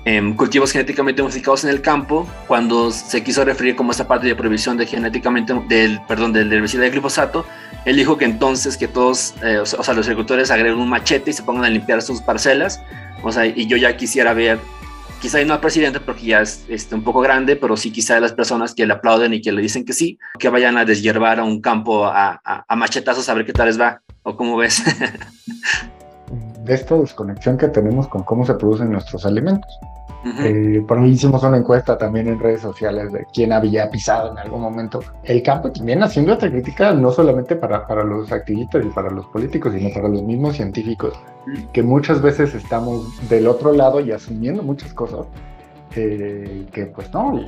em, 0.05 0.35
cultivos 0.37 0.71
genéticamente 0.71 1.23
modificados 1.23 1.65
en 1.65 1.71
el 1.71 1.81
campo, 1.81 2.29
cuando 2.47 2.93
se 2.93 3.25
quiso 3.25 3.45
referir 3.45 3.75
como 3.75 3.91
esta 3.91 4.07
parte 4.07 4.27
de 4.27 4.37
prohibición 4.37 4.77
de 4.77 4.87
genéticamente 4.87 5.55
del 5.69 6.01
perdón 6.07 6.33
del 6.33 6.53
herbicida 6.53 6.83
de 6.83 6.91
glifosato, 6.91 7.47
él 7.85 7.97
dijo 7.97 8.17
que 8.17 8.25
entonces 8.25 8.77
que 8.77 8.89
todos, 8.89 9.35
eh, 9.43 9.59
o, 9.59 9.67
sea, 9.67 9.95
los 9.95 10.07
agricultores 10.07 10.51
agreguen 10.51 10.79
un 10.79 10.89
machete 10.89 11.31
y 11.31 11.35
se 11.35 11.43
pongan 11.43 11.65
a 11.65 11.71
limpiar 11.71 12.01
sus 12.01 12.21
parcelas, 12.21 12.81
o 13.23 13.33
sea, 13.33 13.47
y 13.47 13.67
yo 13.67 13.77
ya 13.77 13.97
quisiera 13.97 14.35
ver 14.35 14.59
quizá 15.25 15.43
no 15.43 15.54
al 15.54 15.61
presidente 15.61 16.00
porque 16.00 16.26
ya 16.26 16.43
es 16.43 16.66
este, 16.69 16.95
un 16.95 17.02
poco 17.02 17.23
grande, 17.23 17.57
pero 17.57 17.78
sí 17.78 17.90
quizá 17.90 18.16
de 18.16 18.21
las 18.21 18.35
personas 18.35 18.75
que 18.75 18.85
le 18.85 18.93
aplauden 18.93 19.33
y 19.33 19.40
que 19.40 19.52
le 19.52 19.62
dicen 19.62 19.83
que 19.83 19.95
sí, 19.95 20.19
que 20.38 20.50
vayan 20.50 20.76
a 20.76 20.85
deshiervar 20.85 21.40
a 21.40 21.45
un 21.45 21.62
campo 21.62 22.04
a, 22.04 22.43
a, 22.45 22.76
machetazos 22.76 23.26
a 23.31 23.33
ver 23.33 23.47
qué 23.47 23.54
tal 23.54 23.69
les 23.69 23.81
va, 23.81 24.02
o 24.23 24.37
cómo 24.37 24.59
ves. 24.59 24.83
de 26.64 26.75
esta 26.75 26.95
desconexión 26.97 27.57
que 27.57 27.69
tenemos 27.69 28.07
con 28.09 28.23
cómo 28.23 28.45
se 28.45 28.52
producen 28.52 28.93
nuestros 28.93 29.25
alimentos. 29.25 29.71
Eh, 30.25 30.83
por 30.88 30.99
ahí 30.99 31.11
hicimos 31.11 31.43
una 31.43 31.59
encuesta 31.59 31.99
también 31.99 32.28
en 32.28 32.40
redes 32.40 32.62
sociales 32.62 33.12
de 33.12 33.26
quién 33.33 33.52
había 33.52 33.90
pisado 33.90 34.33
en 34.33 34.38
algún 34.38 34.62
momento 34.62 35.00
el 35.23 35.43
campo, 35.43 35.71
también 35.71 36.02
haciendo 36.02 36.33
otra 36.33 36.50
crítica 36.50 36.95
no 36.95 37.11
solamente 37.11 37.57
para, 37.57 37.87
para 37.87 38.04
los 38.04 38.33
activistas 38.33 38.85
y 38.87 38.88
para 38.88 39.11
los 39.11 39.26
políticos, 39.26 39.75
sino 39.76 39.90
para 39.93 40.09
los 40.09 40.23
mismos 40.23 40.57
científicos, 40.57 41.12
que 41.73 41.83
muchas 41.83 42.23
veces 42.23 42.54
estamos 42.54 43.07
del 43.28 43.47
otro 43.47 43.73
lado 43.73 44.00
y 44.00 44.12
asumiendo 44.12 44.62
muchas 44.62 44.95
cosas 44.95 45.26
eh, 45.97 46.66
que 46.73 46.87
pues 46.87 47.12
no, 47.12 47.40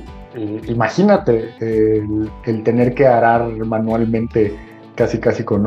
imagínate 0.67 1.53
el, 1.59 2.63
tener 2.63 2.93
que 2.93 3.05
arar 3.05 3.49
manualmente 3.65 4.55
casi 4.97 5.19
casi 5.19 5.43
con 5.43 5.65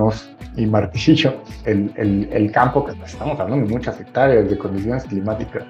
y 0.57 0.67
martillo 0.67 1.41
el, 1.65 1.93
el, 1.97 2.53
campo 2.53 2.85
que 2.85 2.93
estamos 3.05 3.39
hablando 3.39 3.67
de 3.67 3.73
muchas 3.73 3.99
hectáreas 4.01 4.51
de 4.51 4.59
condiciones 4.59 5.05
climáticas 5.05 5.63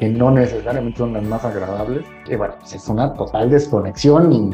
que 0.00 0.08
no 0.08 0.30
necesariamente 0.30 0.98
son 0.98 1.12
las 1.12 1.22
más 1.22 1.44
agradables. 1.44 2.04
Y 2.26 2.34
bueno, 2.34 2.54
pues 2.58 2.74
es 2.74 2.88
una 2.88 3.12
total 3.12 3.50
desconexión 3.50 4.32
y 4.32 4.50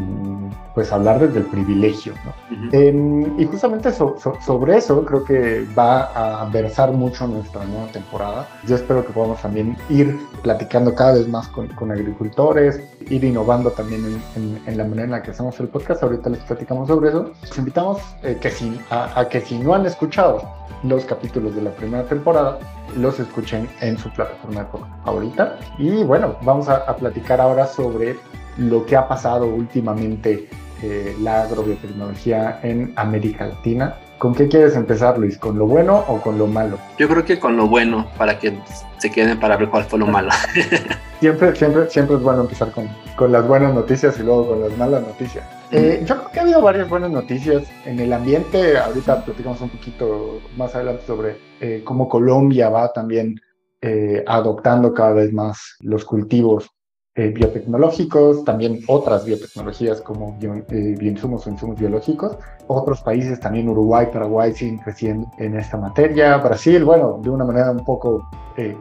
pues 0.75 0.93
hablar 0.93 1.21
desde 1.21 1.41
el 1.41 1.47
privilegio. 1.47 2.15
¿no? 2.25 2.69
Em, 2.73 3.41
y 3.41 3.45
justamente 3.47 3.91
sobre 3.93 4.77
eso 4.77 5.05
creo 5.05 5.25
que 5.25 5.67
va 5.79 6.43
a 6.43 6.45
versar 6.47 6.93
mucho 6.93 7.27
nuestra 7.27 7.65
nueva 7.65 7.87
temporada. 7.89 8.49
Yo 8.67 8.77
espero 8.77 9.05
que 9.07 9.13
podamos 9.13 9.41
también 9.41 9.77
ir 9.89 10.19
platicando 10.43 10.95
cada 10.95 11.15
vez 11.15 11.29
más 11.29 11.49
con, 11.49 11.69
con 11.69 11.91
agricultores, 11.91 12.81
ir 13.09 13.25
innovando 13.25 13.71
también 13.71 14.21
en, 14.37 14.61
en, 14.67 14.77
la 14.77 14.85
manera 14.85 15.05
en 15.05 15.11
la 15.11 15.23
que 15.23 15.31
hacemos 15.31 15.59
el 15.61 15.69
podcast. 15.69 16.03
Ahorita 16.03 16.31
les 16.31 16.41
platicamos 16.41 16.89
sobre 16.89 17.11
eso. 17.11 17.33
Les 17.43 17.59
invitamos 17.59 18.01
eh, 18.23 18.39
que 18.41 18.51
si, 18.51 18.81
a, 18.91 19.19
a 19.19 19.29
que 19.29 19.41
si 19.41 19.59
no 19.59 19.75
han 19.75 19.87
escuchado 19.87 20.43
los 20.83 21.05
capítulos 21.05 21.55
de 21.55 21.63
la 21.63 21.71
primera 21.73 22.05
temporada, 22.05 22.59
los 22.97 23.21
escuchen 23.21 23.69
en 23.81 23.99
su 23.99 24.11
plataforma 24.11 24.67
favorita. 25.05 25.59
Y 25.79 26.03
bueno, 26.05 26.37
vamos 26.43 26.69
a, 26.69 26.97
platicar 26.97 27.41
ahora 27.41 27.67
sobre 27.67 28.17
lo 28.61 28.85
que 28.87 28.97
ha 28.97 29.09
pasado 29.09 29.47
últimamente 29.47 30.49
eh, 30.83 31.17
la 31.21 31.43
agrobiotecnología 31.43 32.61
en 32.63 32.93
América 32.97 33.47
Latina. 33.47 33.97
¿Con 34.19 34.35
qué 34.35 34.49
quieres 34.49 34.77
empezar, 34.77 35.19
Luis? 35.19 35.39
¿Con 35.39 35.59
lo 35.59 35.67
bueno 35.67 36.05
o 36.09 36.21
con 36.21 36.39
lo 36.39 36.47
malo? 36.47 36.79
Yo 36.99 37.09
creo 37.09 37.25
que 37.25 37.41
con 37.41 37.57
lo 37.57 37.67
bueno, 37.67 38.07
para 38.19 38.39
que 38.39 38.53
se 38.99 39.11
queden 39.11 39.41
para 39.41 39.57
ver 39.57 39.71
cuál 39.71 39.85
fue 39.85 39.99
lo 39.99 40.07
malo. 40.07 40.31
siempre, 41.21 41.57
siempre, 41.57 41.89
siempre 41.89 42.17
es 42.17 42.23
bueno 42.23 42.43
empezar 42.43 42.71
con, 42.73 42.87
con 43.17 43.33
las 43.33 43.47
buenas 43.49 43.75
noticias 43.75 44.19
y 44.19 44.23
luego 44.23 44.49
con 44.49 44.61
las 44.61 44.77
malas 44.77 45.03
noticias. 45.07 45.45
Eh, 45.71 46.03
yo 46.05 46.17
creo 46.17 46.31
que 46.33 46.39
ha 46.39 46.43
habido 46.43 46.61
varias 46.61 46.89
buenas 46.89 47.11
noticias 47.11 47.63
en 47.87 47.99
el 47.99 48.13
ambiente. 48.13 48.77
Ahorita 48.77 49.25
platicamos 49.25 49.61
un 49.63 49.71
poquito 49.71 50.41
más 50.57 50.75
adelante 50.75 51.03
sobre 51.07 51.37
eh, 51.61 51.83
cómo 51.85 52.09
Colombia 52.09 52.69
va 52.69 52.93
también 52.93 53.41
eh, 53.81 54.23
adoptando 54.27 54.93
cada 54.93 55.13
vez 55.13 55.33
más 55.33 55.77
los 55.81 56.05
cultivos 56.05 56.71
biotecnológicos, 57.15 58.45
también 58.45 58.81
otras 58.87 59.25
biotecnologías 59.25 60.01
como 60.01 60.39
bioinsumos 60.39 61.47
o 61.47 61.51
insumos 61.51 61.79
biológicos. 61.79 62.39
Otros 62.67 63.03
países, 63.03 63.41
también 63.41 63.69
Uruguay, 63.69 64.09
Paraguay, 64.13 64.53
siguen 64.53 64.79
creciendo 64.79 65.31
en 65.39 65.57
esta 65.57 65.77
materia. 65.77 66.37
Brasil, 66.39 66.85
bueno, 66.85 67.21
de 67.23 67.31
una 67.31 67.45
manera 67.45 67.71
un 67.71 67.85
poco 67.85 68.29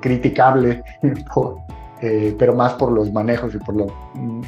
criticable 0.02 0.84
por 1.34 1.58
eh, 2.02 2.36
pero 2.38 2.56
más 2.56 2.74
por 2.74 2.92
los 2.92 3.12
manejos 3.12 3.54
y 3.54 3.58
por 3.58 3.76
las 3.76 3.88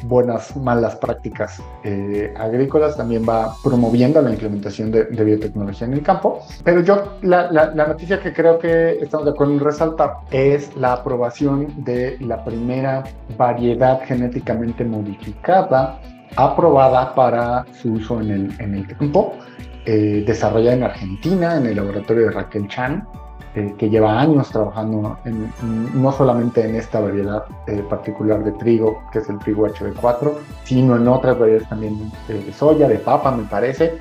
buenas, 0.04 0.56
malas 0.56 0.96
prácticas 0.96 1.62
eh, 1.84 2.32
agrícolas, 2.36 2.96
también 2.96 3.24
va 3.28 3.54
promoviendo 3.62 4.22
la 4.22 4.30
implementación 4.30 4.90
de, 4.90 5.04
biotecnología 5.04 5.86
en 5.86 5.94
el 5.94 6.02
campo. 6.02 6.40
Pero 6.64 6.80
yo, 6.80 7.18
la, 7.22 7.50
la, 7.50 7.86
noticia 7.86 8.20
que 8.20 8.32
creo 8.32 8.58
que 8.58 8.98
estamos 9.00 9.26
de 9.26 9.32
acuerdo 9.32 9.52
en 9.52 9.60
resaltar 9.60 10.16
es 10.30 10.74
la 10.76 10.94
aprobación 10.94 11.84
de 11.84 12.16
la 12.20 12.44
primera 12.44 13.04
variedad 13.36 14.00
genéticamente 14.04 14.84
modificada 14.84 16.00
aprobada 16.36 17.14
para 17.14 17.66
su 17.72 17.94
uso 17.94 18.20
en 18.20 18.30
el, 18.30 18.60
en 18.60 18.74
el 18.74 18.86
campo, 18.96 19.34
eh, 19.84 20.24
desarrollada 20.26 20.76
en 20.76 20.82
Argentina, 20.84 21.56
en 21.56 21.66
el 21.66 21.76
laboratorio 21.76 22.26
de 22.26 22.30
Raquel 22.30 22.68
Chan, 22.68 23.06
eh, 23.54 23.74
que 23.76 23.90
lleva 23.90 24.18
años 24.18 24.48
trabajando 24.48 25.18
no 25.94 26.12
solamente 26.12 26.66
en 26.66 26.76
esta 26.76 27.00
variedad 27.00 27.44
eh, 27.66 27.84
particular 27.88 28.42
de 28.42 28.52
trigo, 28.52 29.02
que 29.12 29.18
es 29.18 29.28
el 29.28 29.38
trigo 29.38 29.66
HB4, 29.68 30.32
sino 30.64 30.96
en 30.96 31.06
otras 31.06 31.38
variedades 31.38 31.68
también 31.68 32.10
de 32.28 32.52
soya, 32.52 32.88
de 32.88 32.98
papa, 32.98 33.30
me 33.30 33.44
parece, 33.44 33.98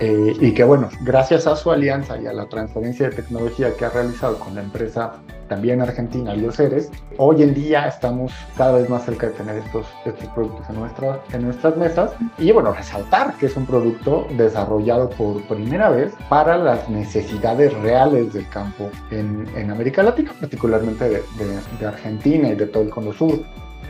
eh, 0.00 0.34
y 0.40 0.52
que 0.52 0.64
bueno, 0.64 0.88
gracias 1.02 1.46
a 1.46 1.54
su 1.54 1.70
alianza 1.70 2.18
y 2.18 2.26
a 2.26 2.32
la 2.32 2.46
transferencia 2.46 3.08
de 3.08 3.16
tecnología 3.16 3.74
que 3.76 3.84
ha 3.84 3.90
realizado 3.90 4.38
con 4.38 4.54
la 4.54 4.62
empresa 4.62 5.14
también 5.48 5.80
argentina, 5.80 6.34
los 6.34 6.56
seres, 6.56 6.90
hoy 7.18 7.42
en 7.42 7.54
día 7.54 7.86
estamos 7.86 8.32
cada 8.56 8.72
vez 8.72 8.88
más 8.88 9.04
cerca 9.04 9.28
de 9.28 9.34
tener 9.34 9.58
estos, 9.58 9.86
estos 10.04 10.26
productos 10.30 10.68
en, 10.68 10.76
nuestra, 10.76 11.20
en 11.32 11.42
nuestras 11.42 11.76
mesas 11.76 12.12
y 12.38 12.50
bueno, 12.50 12.72
resaltar 12.72 13.34
que 13.34 13.46
es 13.46 13.56
un 13.56 13.66
producto 13.66 14.26
desarrollado 14.36 15.10
por 15.10 15.42
primera 15.42 15.90
vez 15.90 16.12
para 16.28 16.56
las 16.56 16.88
necesidades 16.88 17.72
reales 17.74 18.32
del 18.32 18.48
campo 18.48 18.90
en, 19.10 19.46
en 19.54 19.70
América 19.70 20.02
Latina, 20.02 20.32
particularmente 20.40 21.08
de, 21.08 21.22
de, 21.78 21.86
Argentina 21.86 22.48
y 22.48 22.54
de 22.54 22.66
todo 22.66 22.82
el 22.82 22.90
Cono 22.90 23.12
Sur. 23.12 23.40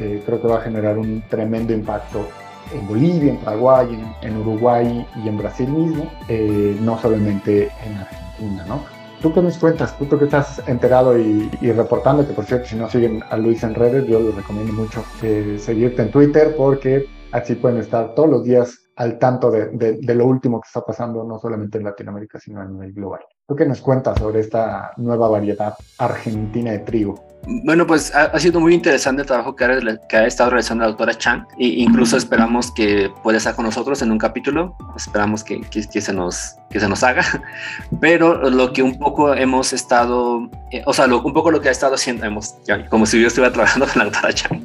Eh, 0.00 0.22
creo 0.26 0.42
que 0.42 0.48
va 0.48 0.58
a 0.58 0.60
generar 0.60 0.98
un 0.98 1.22
tremendo 1.28 1.72
impacto 1.72 2.26
en 2.72 2.86
Bolivia, 2.86 3.32
en 3.32 3.38
Paraguay, 3.38 4.04
en, 4.22 4.36
Uruguay 4.36 5.06
y 5.22 5.28
en 5.28 5.38
Brasil 5.38 5.68
mismo, 5.68 6.10
eh, 6.28 6.76
no 6.80 6.98
solamente 6.98 7.70
en 7.84 7.96
Argentina, 7.96 8.64
¿no? 8.66 8.82
¿Tú 9.20 9.32
qué 9.32 9.40
nos 9.40 9.56
cuentas? 9.56 9.96
Tú 9.98 10.18
que 10.18 10.26
estás 10.26 10.62
enterado 10.66 11.18
y, 11.18 11.48
reportando, 11.72 12.26
que 12.26 12.34
por 12.34 12.44
cierto, 12.44 12.68
si 12.68 12.76
no 12.76 12.90
siguen 12.90 13.22
a 13.30 13.38
Luis 13.38 13.62
en 13.62 13.74
redes, 13.74 14.06
yo 14.06 14.20
les 14.20 14.34
recomiendo 14.34 14.74
mucho 14.74 15.02
eh, 15.22 15.56
seguirte 15.58 16.02
en 16.02 16.10
Twitter 16.10 16.54
porque 16.56 17.06
así 17.32 17.54
pueden 17.54 17.78
estar 17.78 18.14
todos 18.14 18.28
los 18.28 18.44
días 18.44 18.78
al 18.96 19.18
tanto 19.18 19.50
de, 19.50 19.70
de, 19.70 20.14
lo 20.14 20.26
último 20.26 20.60
que 20.60 20.66
está 20.66 20.82
pasando, 20.82 21.24
no 21.24 21.38
solamente 21.38 21.78
en 21.78 21.84
Latinoamérica, 21.84 22.38
sino 22.38 22.60
a 22.60 22.64
nivel 22.66 22.92
global. 22.92 23.20
¿Tú 23.46 23.56
qué 23.56 23.66
nos 23.66 23.80
cuentas 23.80 24.18
sobre 24.18 24.40
esta 24.40 24.92
nueva 24.98 25.28
variedad 25.28 25.74
argentina 25.98 26.72
de 26.72 26.80
trigo? 26.80 27.14
Bueno, 27.46 27.86
pues 27.86 28.14
ha, 28.14 28.38
sido 28.38 28.60
muy 28.60 28.74
interesante 28.74 29.22
el 29.22 29.26
trabajo 29.26 29.54
que 29.54 29.64
ha, 29.64 29.98
que 30.08 30.16
ha 30.16 30.26
estado 30.26 30.50
realizando 30.50 30.82
la 30.82 30.88
doctora 30.88 31.16
Chang 31.16 31.46
e 31.58 31.66
incluso 31.66 32.16
esperamos 32.16 32.72
que 32.72 33.10
pueda 33.22 33.38
estar 33.38 33.54
con 33.54 33.66
nosotros 33.66 34.00
en 34.02 34.10
un 34.10 34.18
capítulo, 34.18 34.76
esperamos 34.96 35.44
que, 35.44 35.60
que, 35.60 35.82
se, 35.82 36.12
nos, 36.12 36.56
que 36.70 36.80
se 36.80 36.88
nos 36.88 37.02
haga, 37.02 37.24
pero 38.00 38.48
lo 38.50 38.72
que 38.72 38.82
un 38.82 38.98
poco 38.98 39.34
hemos 39.34 39.72
estado, 39.72 40.48
eh, 40.70 40.82
o 40.86 40.92
sea, 40.94 41.06
lo, 41.06 41.22
un 41.22 41.32
poco 41.34 41.50
lo 41.50 41.60
que 41.60 41.68
ha 41.68 41.72
estado 41.72 41.96
haciendo, 41.96 42.24
hemos, 42.24 42.54
como 42.88 43.04
si 43.04 43.20
yo 43.20 43.28
estuviera 43.28 43.52
trabajando 43.52 43.86
con 43.92 43.98
la 43.98 44.04
doctora 44.04 44.32
Chang, 44.32 44.60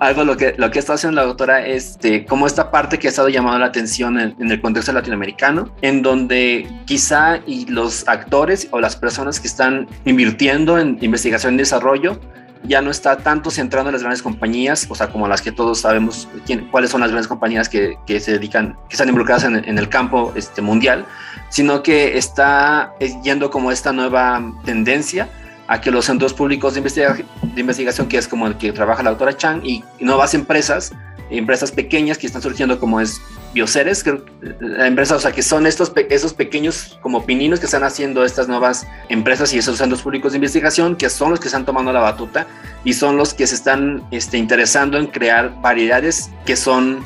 algo 0.00 0.24
lo 0.24 0.36
que, 0.36 0.54
lo 0.56 0.70
que 0.70 0.78
ha 0.78 0.80
estado 0.80 0.96
haciendo 0.96 1.20
la 1.20 1.26
doctora 1.26 1.64
es 1.64 1.98
de, 2.00 2.24
como 2.24 2.46
esta 2.46 2.70
parte 2.70 2.98
que 2.98 3.06
ha 3.06 3.10
estado 3.10 3.28
llamando 3.28 3.58
la 3.60 3.66
atención 3.66 4.18
en, 4.18 4.34
en 4.40 4.50
el 4.50 4.60
contexto 4.60 4.92
latinoamericano, 4.92 5.72
en 5.82 6.02
donde 6.02 6.68
quizá 6.86 7.38
y 7.46 7.66
los 7.66 8.06
actores 8.08 8.68
o 8.72 8.80
las 8.80 8.96
personas 8.96 9.38
que 9.38 9.46
están 9.46 9.88
invirtiendo 10.04 10.78
en 10.78 10.98
investigación 11.00 11.54
y 11.54 11.58
desarrollo, 11.58 11.99
ya 12.64 12.82
no 12.82 12.90
está 12.90 13.16
tanto 13.16 13.50
centrado 13.50 13.88
en 13.88 13.92
las 13.92 14.02
grandes 14.02 14.22
compañías, 14.22 14.86
o 14.90 14.94
sea, 14.94 15.08
como 15.08 15.26
las 15.26 15.40
que 15.40 15.50
todos 15.52 15.80
sabemos 15.80 16.28
quién, 16.44 16.68
cuáles 16.70 16.90
son 16.90 17.00
las 17.00 17.10
grandes 17.10 17.28
compañías 17.28 17.68
que, 17.68 17.96
que, 18.06 18.20
se 18.20 18.32
dedican, 18.32 18.76
que 18.88 18.94
están 18.94 19.08
involucradas 19.08 19.44
en, 19.44 19.78
el 19.78 19.88
campo 19.88 20.32
este, 20.36 20.60
mundial, 20.60 21.06
sino 21.48 21.82
que 21.82 22.18
está 22.18 22.92
yendo 23.24 23.50
como 23.50 23.72
esta 23.72 23.92
nueva 23.92 24.52
tendencia 24.64 25.28
a 25.68 25.80
que 25.80 25.90
los 25.90 26.04
centros 26.04 26.34
públicos 26.34 26.74
de, 26.74 26.80
de 26.82 27.60
investigación, 27.60 28.08
que 28.08 28.18
es 28.18 28.28
como 28.28 28.46
el 28.46 28.56
que 28.56 28.72
trabaja 28.72 29.02
la 29.02 29.10
autora 29.10 29.36
Chang, 29.36 29.64
y 29.64 29.82
nuevas 30.00 30.34
empresas, 30.34 30.92
empresas 31.30 31.70
pequeñas 31.70 32.18
que 32.18 32.26
están 32.26 32.42
surgiendo 32.42 32.78
como 32.78 33.00
es 33.00 33.20
Bioceres, 33.52 34.04
que, 34.04 34.22
la 34.60 34.86
empresa, 34.86 35.16
o 35.16 35.20
sea, 35.20 35.32
que 35.32 35.42
son 35.42 35.66
estos 35.66 35.92
esos 36.08 36.34
pequeños 36.34 36.98
como 37.02 37.26
pininos 37.26 37.58
que 37.58 37.66
están 37.66 37.82
haciendo 37.82 38.24
estas 38.24 38.48
nuevas 38.48 38.86
empresas 39.08 39.52
y 39.52 39.58
esos 39.58 39.78
centros 39.78 40.02
públicos 40.02 40.32
de 40.32 40.38
investigación, 40.38 40.96
que 40.96 41.10
son 41.10 41.30
los 41.30 41.40
que 41.40 41.48
están 41.48 41.64
tomando 41.64 41.92
la 41.92 42.00
batuta 42.00 42.46
y 42.84 42.92
son 42.92 43.16
los 43.16 43.34
que 43.34 43.46
se 43.46 43.56
están 43.56 44.04
este, 44.10 44.38
interesando 44.38 44.98
en 44.98 45.06
crear 45.06 45.60
variedades 45.60 46.30
que 46.46 46.56
son 46.56 47.04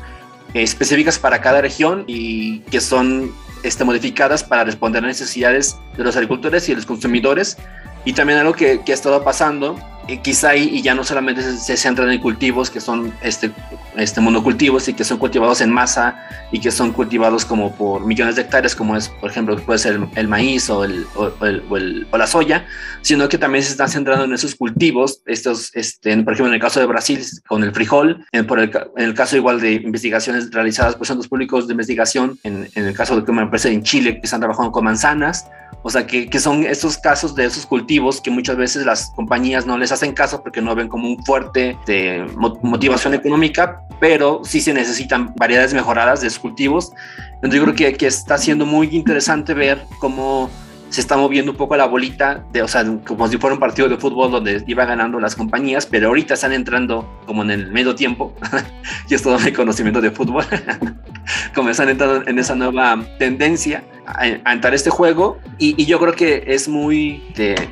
específicas 0.52 1.18
para 1.18 1.40
cada 1.40 1.60
región 1.60 2.04
y 2.06 2.60
que 2.60 2.80
son 2.80 3.32
este, 3.62 3.84
modificadas 3.84 4.44
para 4.44 4.64
responder 4.64 5.02
a 5.02 5.06
necesidades 5.06 5.76
de 5.96 6.04
los 6.04 6.14
agricultores 6.14 6.68
y 6.68 6.72
de 6.72 6.76
los 6.76 6.86
consumidores. 6.86 7.56
Y 8.04 8.12
también 8.12 8.38
algo 8.38 8.52
que, 8.52 8.82
que 8.84 8.92
ha 8.92 8.94
estado 8.94 9.24
pasando 9.24 9.78
y 10.06 10.18
quizá 10.18 10.54
y, 10.56 10.82
ya 10.82 10.94
no 10.94 11.04
solamente 11.04 11.42
se, 11.42 11.76
centran 11.76 12.10
en 12.10 12.20
cultivos 12.20 12.70
que 12.70 12.80
son 12.80 13.12
este, 13.22 13.50
este 13.96 14.20
monocultivos 14.20 14.88
y 14.88 14.94
que 14.94 15.04
son 15.04 15.18
cultivados 15.18 15.60
en 15.60 15.70
masa 15.70 16.16
y 16.52 16.60
que 16.60 16.70
son 16.70 16.92
cultivados 16.92 17.44
como 17.44 17.74
por 17.74 18.04
millones 18.04 18.36
de 18.36 18.42
hectáreas, 18.42 18.74
como 18.74 18.96
es, 18.96 19.08
por 19.08 19.30
ejemplo, 19.30 19.56
puede 19.56 19.78
ser 19.78 20.00
el, 20.14 20.28
maíz 20.28 20.68
o, 20.70 20.84
el, 20.84 21.06
o, 21.14 21.32
el, 21.44 22.06
o, 22.10 22.18
la 22.18 22.26
soya, 22.26 22.66
sino 23.02 23.28
que 23.28 23.38
también 23.38 23.64
se 23.64 23.70
están 23.70 23.88
centrando 23.88 24.24
en 24.24 24.32
esos 24.32 24.54
cultivos, 24.54 25.22
estos, 25.26 25.74
este, 25.74 26.16
por 26.22 26.34
ejemplo, 26.34 26.48
en 26.48 26.54
el 26.54 26.60
caso 26.60 26.80
de 26.80 26.86
Brasil, 26.86 27.20
con 27.46 27.64
el 27.64 27.72
frijol, 27.72 28.24
en, 28.32 28.46
por 28.46 28.60
el, 28.60 28.70
en 28.96 29.04
el 29.04 29.14
caso 29.14 29.36
igual 29.36 29.60
de 29.60 29.74
investigaciones 29.74 30.50
realizadas 30.50 30.96
por 30.96 31.06
centros 31.06 31.28
públicos 31.28 31.66
de 31.66 31.72
investigación, 31.72 32.38
en, 32.42 32.68
en 32.74 32.86
el 32.86 32.94
caso 32.94 33.20
de 33.20 33.30
una 33.30 33.42
empresa 33.42 33.68
en 33.68 33.82
Chile 33.82 34.20
que 34.20 34.24
están 34.24 34.40
trabajando 34.40 34.72
con 34.72 34.84
manzanas, 34.84 35.46
O 35.86 35.90
sea, 35.90 36.06
que, 36.06 36.30
que, 36.30 36.40
son 36.40 36.64
estos 36.64 36.96
casos 36.96 37.34
de 37.34 37.44
esos 37.44 37.66
cultivos 37.66 38.20
que 38.20 38.30
muchas 38.30 38.56
veces 38.56 38.86
las 38.86 39.10
compañías 39.14 39.66
no 39.66 39.76
les 39.76 39.92
hacen 39.94 40.12
caso 40.12 40.42
porque 40.42 40.60
no 40.60 40.74
ven 40.74 40.88
como 40.88 41.08
un 41.08 41.24
fuerte 41.24 41.78
de 41.86 42.26
motivación 42.62 43.14
económica, 43.14 43.82
pero 44.00 44.40
sí 44.44 44.60
se 44.60 44.74
necesitan 44.74 45.34
variedades 45.36 45.74
mejoradas 45.74 46.20
de 46.20 46.30
cultivos. 46.38 46.92
Entonces 47.34 47.58
yo 47.58 47.62
creo 47.64 47.74
que, 47.74 47.96
que 47.96 48.06
está 48.06 48.38
siendo 48.38 48.66
muy 48.66 48.88
interesante 48.94 49.54
ver 49.54 49.86
cómo 49.98 50.50
se 50.94 51.00
está 51.00 51.16
moviendo 51.16 51.50
un 51.50 51.56
poco 51.56 51.76
la 51.76 51.86
bolita, 51.86 52.44
de, 52.52 52.62
o 52.62 52.68
sea, 52.68 52.84
como 53.04 53.26
si 53.26 53.36
fuera 53.36 53.54
un 53.54 53.58
partido 53.58 53.88
de 53.88 53.96
fútbol 53.96 54.30
donde 54.30 54.62
iba 54.68 54.84
ganando 54.84 55.18
las 55.18 55.34
compañías, 55.34 55.86
pero 55.86 56.06
ahorita 56.06 56.34
están 56.34 56.52
entrando 56.52 57.20
como 57.26 57.42
en 57.42 57.50
el 57.50 57.72
medio 57.72 57.96
tiempo, 57.96 58.32
y 59.08 59.14
es 59.14 59.20
todo 59.20 59.36
mi 59.40 59.50
conocimiento 59.50 60.00
de 60.00 60.12
fútbol, 60.12 60.44
como 61.54 61.70
están 61.70 61.88
entrando 61.88 62.22
en 62.28 62.38
esa 62.38 62.54
nueva 62.54 63.04
tendencia 63.18 63.82
a, 64.06 64.52
entrar 64.52 64.72
este 64.72 64.88
juego, 64.88 65.40
y, 65.58 65.84
yo 65.84 65.98
creo 65.98 66.12
que 66.12 66.44
es 66.46 66.68
muy 66.68 67.24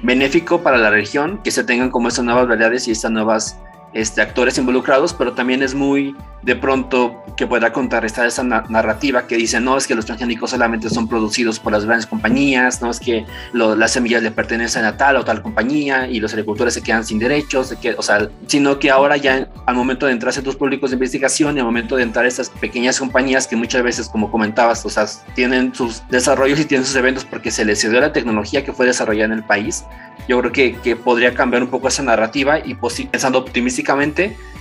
benéfico 0.03 0.61
para 0.61 0.77
la 0.77 0.91
región 0.91 1.41
que 1.45 1.53
se 1.53 1.63
tengan 1.63 1.93
como 1.93 2.09
estas 2.09 2.25
nuevas 2.25 2.49
variedades 2.49 2.89
y 2.89 2.91
estas 2.91 3.13
nuevas 3.13 3.57
este, 3.93 4.23
actores 4.23 4.57
involucrados, 4.59 5.15
pero 5.15 5.33
también 5.33 5.63
es 5.63 5.75
muy 5.75 6.15
de 6.43 6.57
pronto 6.57 7.23
que 7.37 7.47
pueda 7.47 7.73
contrarrestar 7.73 8.27
esa 8.27 8.43
narrativa 8.43 9.27
que 9.27 9.37
dice, 9.37 9.61
no, 9.61 9.77
es 9.77 9.87
que 9.87 9.95
los 9.95 10.05
transgénicos 10.07 10.51
solamente 10.51 10.91
son 10.91 11.09
producidos 11.09 11.61
por 11.61 11.73
las 11.73 11.85
grandes 11.85 12.07
compañías, 12.07 12.83
no 12.83 12.91
es 12.91 12.99
que 12.99 13.25
las 13.53 13.93
semillas 13.93 14.23
le 14.23 14.31
pertenecen 14.31 14.85
a 14.85 14.97
tal 14.97 15.17
o 15.17 15.25
tal 15.25 15.41
compañía 15.41 16.09
y 16.09 16.21
los 16.21 16.33
agricultores 16.33 16.75
se 16.75 16.83
quedan 16.83 17.05
sin 17.05 17.19
derechos, 17.19 17.75
o 17.97 18.03
sea, 18.03 18.29
sino 18.47 18.79
que 18.79 18.91
ahora 18.91 19.17
ya 19.17 19.49
al 19.67 19.75
momento 19.77 20.07
de 20.07 20.13
entrar 20.13 20.31
a 20.31 20.33
centros 20.33 20.57
públicos 20.57 20.91
de 20.91 20.95
investigación 20.95 21.57
y 21.57 21.61
al 21.61 21.67
momento 21.67 21.97
de 21.97 22.03
entrar 22.03 22.25
a 22.25 22.29
estas 22.29 22.51
pequeñas 22.51 22.99
compañías 22.99 23.47
que 23.47 23.57
muchas 23.57 23.83
veces, 23.83 24.09
como 24.09 24.31
comentabas, 24.31 24.85
o 24.85 24.91
sea, 24.91 25.07
tienen 25.35 25.75
sus 25.75 26.03
desarrollos 26.09 26.59
y 26.59 26.65
tienen 26.65 26.85
sus 26.85 26.97
eventos 26.97 27.25
porque 27.25 27.51
se 27.51 27.65
les 27.65 27.81
dio 27.83 28.01
la 28.01 28.13
tecnología 28.13 28.65
que 28.65 28.73
fue 28.73 28.87
desarrollada 28.87 29.27
en 29.27 29.39
el 29.39 29.45
país, 29.45 29.85
yo 30.29 30.39
creo 30.41 30.53
que, 30.53 30.75
que 30.77 30.97
podría 30.97 31.35
cambiar 31.35 31.63
un 31.63 31.69
poco 31.69 31.89
esa 31.89 32.03
narrativa 32.03 32.59
y 32.65 32.75
pues, 32.75 33.01
pensando 33.11 33.45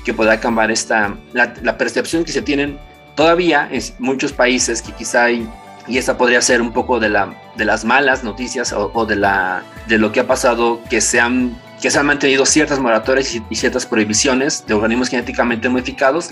que 0.03 0.13
pueda 0.13 0.39
cambiar 0.39 0.71
esta, 0.71 1.15
la, 1.33 1.77
percepción 1.77 2.23
que 2.23 2.31
se 2.31 2.41
tienen 2.41 2.77
todavía 3.15 3.67
en 3.71 3.81
muchos 3.99 4.33
países 4.33 4.81
que 4.81 4.91
quizá 4.93 5.25
hay, 5.25 5.47
y 5.87 5.97
esta 5.97 6.17
podría 6.17 6.41
ser 6.41 6.61
un 6.61 6.71
poco 6.71 6.99
de, 6.99 7.09
la, 7.09 7.35
de 7.55 7.65
las 7.65 7.85
malas 7.85 8.23
noticias 8.23 8.73
o, 8.73 9.05
de, 9.05 9.15
la, 9.15 9.63
de 9.87 9.97
lo 9.97 10.11
que 10.11 10.21
ha 10.21 10.27
pasado, 10.27 10.81
que 10.89 11.01
se 11.01 11.19
han, 11.19 11.55
que 11.81 11.91
se 11.91 11.99
han 11.99 12.05
mantenido 12.05 12.45
ciertas 12.45 12.79
moratorias 12.79 13.35
y, 13.49 13.55
ciertas 13.55 13.85
prohibiciones 13.85 14.65
de 14.65 14.73
organismos 14.73 15.09
genéticamente 15.09 15.69
modificados, 15.69 16.29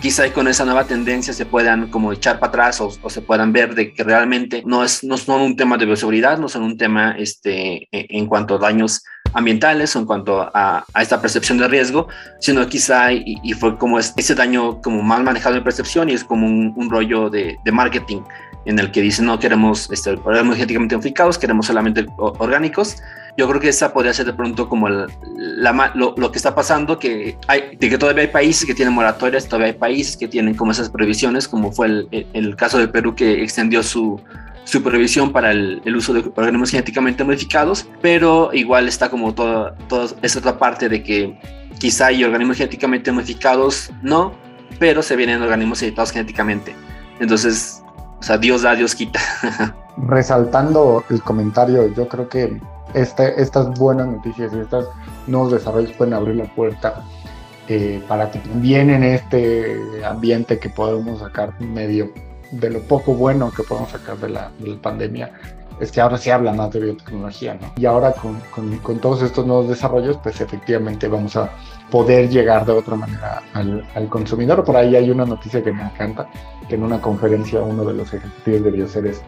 quizá 0.00 0.30
con 0.32 0.48
esa 0.48 0.64
nueva 0.64 0.84
tendencia 0.84 1.32
se 1.32 1.46
puedan 1.46 1.88
como 1.90 2.12
echar 2.12 2.38
para 2.38 2.50
atrás 2.50 2.80
o, 2.80 2.90
se 3.08 3.22
puedan 3.22 3.52
ver 3.52 3.74
de 3.74 3.92
que 3.92 4.04
realmente 4.04 4.62
no, 4.66 4.84
es, 4.84 5.04
no 5.04 5.16
son 5.16 5.40
un 5.40 5.56
tema 5.56 5.76
de 5.76 5.86
bioseguridad, 5.86 6.38
no 6.38 6.48
son 6.48 6.62
un 6.62 6.76
tema 6.76 7.14
este, 7.18 7.88
e, 7.90 8.06
en 8.10 8.26
cuanto 8.26 8.56
a 8.56 8.58
daños 8.58 9.02
ambientales 9.32 9.94
o 9.96 10.00
en 10.00 10.06
cuanto 10.06 10.42
a, 10.42 10.84
a 10.92 11.02
esta 11.02 11.20
percepción 11.20 11.58
de 11.58 11.68
riesgo, 11.68 12.08
sino 12.40 12.66
quizá 12.68 13.12
y, 13.12 13.52
fue 13.58 13.76
como 13.78 13.98
ese 13.98 14.34
daño 14.34 14.80
como 14.80 15.02
mal 15.02 15.24
manejado 15.24 15.56
en 15.56 15.64
percepción 15.64 16.08
y 16.08 16.12
es 16.12 16.24
como 16.24 16.46
un, 16.46 16.90
rollo 16.90 17.30
de, 17.30 17.56
de, 17.64 17.72
marketing 17.72 18.22
en 18.66 18.78
el 18.78 18.90
que 18.92 19.00
dicen 19.00 19.26
no 19.26 19.38
queremos 19.38 19.90
este, 19.90 20.10
organismos 20.10 20.56
genéticamente 20.56 20.96
modificados, 20.96 21.38
queremos 21.38 21.66
solamente 21.66 22.06
orgánicos. 22.16 22.96
Yo 23.36 23.48
creo 23.48 23.60
que 23.60 23.68
esa 23.68 23.92
podría 23.92 24.14
ser 24.14 24.26
de 24.26 24.32
pronto 24.32 24.68
como 24.68 24.88
la, 24.88 25.06
lo, 25.94 26.14
lo, 26.16 26.30
que 26.30 26.38
está 26.38 26.54
pasando, 26.54 26.98
que, 26.98 27.36
hay, 27.48 27.76
de 27.76 27.90
que 27.90 27.98
todavía 27.98 28.22
hay 28.22 28.28
países 28.28 28.64
que 28.64 28.74
tienen 28.74 28.94
moratorias, 28.94 29.46
todavía 29.46 29.68
hay 29.68 29.78
países 29.78 30.16
que 30.16 30.28
tienen 30.28 30.54
como 30.54 30.70
esas 30.70 30.88
previsiones, 30.88 31.48
como 31.48 31.72
fue 31.72 31.86
el, 31.86 32.26
el 32.32 32.54
caso 32.54 32.78
de 32.78 32.86
Perú 32.86 33.14
que 33.16 33.42
extendió 33.42 33.82
su, 33.82 34.20
supervisión 34.64 35.32
para 35.32 35.52
el, 35.52 35.82
uso 35.94 36.12
de 36.12 36.20
organismos 36.34 36.70
genéticamente 36.70 37.22
modificados, 37.22 37.86
pero 38.00 38.50
igual 38.52 38.88
está 38.88 39.10
como 39.10 39.34
toda, 39.34 39.74
toda 39.88 40.08
esa 40.22 40.38
otra 40.38 40.58
parte 40.58 40.88
de 40.88 41.02
que 41.02 41.38
quizá 41.78 42.06
hay 42.06 42.24
organismos 42.24 42.56
genéticamente 42.56 43.12
modificados, 43.12 43.90
no, 44.02 44.32
pero 44.78 45.02
se 45.02 45.16
vienen 45.16 45.42
organismos 45.42 45.82
editados 45.82 46.10
genéticamente. 46.10 46.74
Entonces, 47.20 47.82
o 48.18 48.22
sea, 48.22 48.38
Dios 48.38 48.62
da, 48.62 48.74
Dios 48.74 48.94
quita. 48.94 49.20
Resaltando 49.96 51.04
el 51.10 51.22
comentario, 51.22 51.94
yo 51.94 52.08
creo 52.08 52.28
que 52.28 52.60
estas 52.94 53.78
buenas 53.78 54.06
noticias 54.06 54.52
y 54.54 54.58
estos 54.58 54.88
nuevos 55.26 55.52
desarrollos 55.52 55.92
pueden 55.92 56.14
abrir 56.14 56.36
la 56.36 56.44
puerta 56.44 57.04
eh, 57.68 58.02
para 58.06 58.30
que 58.30 58.38
también 58.40 58.90
en 58.90 59.02
este 59.02 60.04
ambiente 60.04 60.58
que 60.58 60.68
podemos 60.68 61.20
sacar 61.20 61.58
medio 61.60 62.12
de 62.50 62.70
lo 62.70 62.80
poco 62.80 63.14
bueno 63.14 63.50
que 63.50 63.62
podemos 63.62 63.90
sacar 63.90 64.18
de 64.18 64.28
la, 64.28 64.50
pandemia 64.82 65.32
es 65.80 65.90
que 65.90 66.00
ahora 66.00 66.18
se 66.18 66.30
habla 66.30 66.52
más 66.52 66.70
de 66.72 66.80
biotecnología, 66.80 67.54
¿no? 67.54 67.72
Y 67.76 67.86
ahora 67.86 68.12
con, 68.12 68.38
con, 68.80 68.98
todos 69.00 69.22
estos 69.22 69.44
nuevos 69.44 69.68
desarrollos, 69.68 70.18
pues 70.22 70.40
efectivamente 70.40 71.08
vamos 71.08 71.34
a 71.36 71.50
poder 71.90 72.28
llegar 72.28 72.64
de 72.64 72.72
otra 72.72 72.94
manera 72.94 73.42
al, 73.54 73.84
al, 73.96 74.08
consumidor. 74.08 74.62
Por 74.62 74.76
ahí 74.76 74.94
hay 74.94 75.10
una 75.10 75.24
noticia 75.24 75.64
que 75.64 75.72
me 75.72 75.82
encanta, 75.82 76.28
que 76.68 76.76
en 76.76 76.84
una 76.84 77.00
conferencia 77.00 77.60
uno 77.60 77.84
de 77.84 77.94
los 77.94 78.14
ejecutivos 78.14 78.62
de 78.62 78.70
Bioceres 78.70 79.22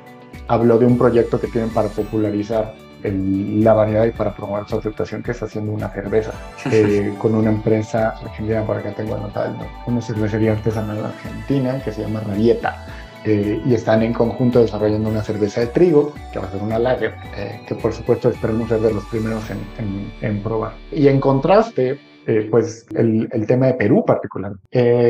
habló 0.46 0.78
de 0.78 0.86
un 0.86 0.96
proyecto 0.96 1.40
que 1.40 1.48
tienen 1.48 1.70
para 1.70 1.88
popularizar 1.88 2.74
la 3.02 3.72
variedad 3.72 4.04
y 4.04 4.10
para 4.10 4.34
promover 4.34 4.66
su 4.66 4.78
aceptación 4.78 5.22
que 5.22 5.30
está 5.30 5.44
haciendo 5.44 5.72
una 5.72 5.88
cerveza 5.90 6.32
eh, 6.72 7.14
con 7.18 7.34
una 7.34 7.50
empresa 7.50 8.10
argentina, 8.10 8.64
por 8.64 8.78
acá 8.78 8.92
tengo 8.92 9.14
anotado, 9.14 9.54
una 9.86 10.00
cervecería 10.00 10.52
artesanal 10.52 11.04
argentina 11.04 11.80
que 11.84 11.92
se 11.92 12.02
llama 12.02 12.20
Rabieta 12.20 12.86
eh, 13.26 13.60
y 13.66 13.74
están 13.74 14.04
en 14.04 14.12
conjunto 14.12 14.60
desarrollando 14.60 15.08
una 15.08 15.20
cerveza 15.20 15.60
de 15.60 15.66
trigo, 15.66 16.14
que 16.32 16.38
va 16.38 16.46
a 16.46 16.50
ser 16.52 16.62
una 16.62 16.78
lager, 16.78 17.14
eh, 17.36 17.60
que 17.66 17.74
por 17.74 17.92
supuesto 17.92 18.28
esperamos 18.28 18.68
ser 18.68 18.78
de 18.78 18.94
los 18.94 19.04
primeros 19.06 19.42
en, 19.50 20.12
en, 20.20 20.42
probar. 20.44 20.74
Y 20.92 21.08
en 21.08 21.18
contraste, 21.18 21.98
eh, 22.24 22.46
pues 22.48 22.86
el, 22.94 23.28
el, 23.32 23.44
tema 23.44 23.66
de 23.66 23.74
Perú 23.74 24.04
particular. 24.06 24.52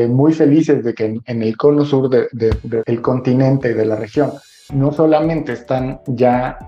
muy 0.08 0.32
felices 0.32 0.82
de 0.82 0.94
que 0.94 1.20
en, 1.22 1.42
el 1.42 1.58
cono 1.58 1.84
sur 1.84 2.08
del 2.08 2.28
de, 2.32 3.02
continente 3.02 3.72
y 3.72 3.74
de 3.74 3.84
la 3.84 3.96
región 3.96 4.32
no 4.72 4.92
solamente 4.92 5.52
están 5.52 6.00
ya 6.06 6.58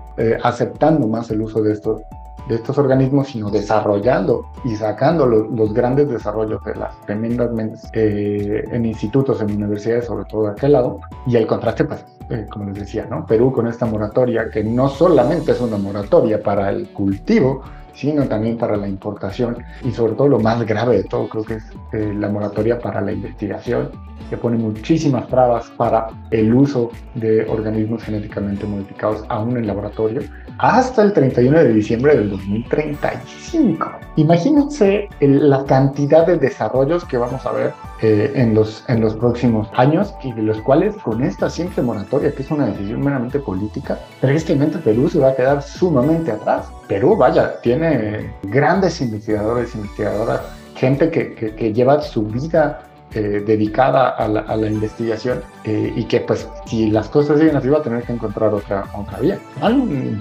aceptando 0.43 1.07
más 1.07 1.31
el 1.31 1.41
uso 1.41 1.61
de 1.61 1.73
estos 1.73 2.01
de 2.49 2.55
estos 2.55 2.77
organismos, 2.79 3.27
sino 3.29 3.51
desarrollando 3.51 4.47
y 4.65 4.75
sacando 4.75 5.25
los, 5.27 5.73
grandes 5.73 6.09
desarrollos 6.09 6.61
de 6.63 6.75
las 6.75 6.99
tremendas 7.01 7.51
eh, 7.93 8.63
en 8.71 8.85
institutos, 8.85 9.39
en 9.41 9.51
universidades, 9.51 10.05
sobre 10.05 10.25
todo 10.25 10.45
de 10.45 10.51
aquel 10.51 10.71
lado. 10.71 10.99
Y 11.27 11.35
el 11.35 11.45
contraste, 11.45 11.85
pues, 11.85 12.03
eh, 12.31 12.47
como 12.49 12.65
les 12.65 12.79
decía, 12.79 13.05
¿no? 13.07 13.25
Perú 13.25 13.53
con 13.53 13.67
esta 13.67 13.85
moratoria, 13.85 14.49
que 14.49 14.63
no 14.63 14.89
solamente 14.89 15.51
es 15.51 15.61
una 15.61 15.77
moratoria 15.77 16.41
para 16.41 16.69
el 16.71 16.89
cultivo, 16.89 17.61
sino 17.99 18.25
también 18.29 18.57
para 18.57 18.77
la 18.77 18.87
importación 18.87 19.57
y 19.83 19.91
sobre 19.91 20.13
todo 20.13 20.29
lo 20.29 20.39
más 20.39 20.65
grave 20.65 20.97
de 20.97 21.03
todo 21.03 21.27
creo 21.27 21.43
que 21.43 21.55
es 21.55 21.63
eh, 21.91 22.13
la 22.17 22.29
moratoria 22.29 22.79
para 22.79 23.01
la 23.01 23.11
investigación 23.11 23.91
que 24.29 24.37
pone 24.37 24.57
muchísimas 24.57 25.27
trabas 25.27 25.69
para 25.75 26.07
el 26.31 26.53
uso 26.53 26.91
de 27.15 27.45
organismos 27.49 28.03
genéticamente 28.03 28.65
modificados 28.65 29.25
aún 29.27 29.57
en 29.57 29.67
laboratorio 29.67 30.21
hasta 30.59 31.03
el 31.03 31.13
31 31.13 31.57
de 31.57 31.73
diciembre 31.73 32.17
del 32.17 32.29
2035. 32.31 33.91
Imagínense 34.17 35.07
la 35.21 35.63
cantidad 35.63 36.27
de 36.27 36.37
desarrollos 36.37 37.05
que 37.05 37.17
vamos 37.17 37.45
a 37.45 37.51
ver 37.53 37.73
eh, 38.01 38.33
en, 38.35 38.53
los, 38.53 38.83
en 38.89 38.99
los 38.99 39.15
próximos 39.15 39.69
años 39.73 40.13
y 40.21 40.33
de 40.33 40.43
los 40.43 40.61
cuales 40.61 40.95
con 40.97 41.23
esta 41.23 41.49
simple 41.49 41.81
moratoria, 41.81 42.33
que 42.33 42.43
es 42.43 42.51
una 42.51 42.67
decisión 42.67 43.01
meramente 43.01 43.39
política, 43.39 43.99
tristemente 44.19 44.77
Perú 44.79 45.09
se 45.09 45.19
va 45.19 45.29
a 45.29 45.35
quedar 45.35 45.61
sumamente 45.61 46.31
atrás. 46.31 46.67
Perú, 46.87 47.15
vaya, 47.15 47.61
tiene 47.61 48.33
grandes 48.43 48.99
investigadores, 48.99 49.73
investigadoras, 49.75 50.41
gente 50.75 51.09
que, 51.09 51.35
que, 51.35 51.55
que 51.55 51.73
lleva 51.73 52.01
su 52.01 52.23
vida 52.23 52.88
eh, 53.13 53.43
dedicada 53.45 54.09
a 54.09 54.27
la, 54.27 54.41
a 54.41 54.55
la 54.55 54.67
investigación 54.67 55.41
eh, 55.63 55.91
y 55.95 56.03
que 56.05 56.21
pues 56.21 56.47
si 56.65 56.91
las 56.91 57.09
cosas 57.09 57.39
siguen 57.39 57.55
así 57.55 57.67
va 57.67 57.79
a 57.79 57.81
tener 57.81 58.03
que 58.03 58.13
encontrar 58.13 58.53
otra, 58.53 58.85
otra 58.95 59.19
vía. 59.19 59.39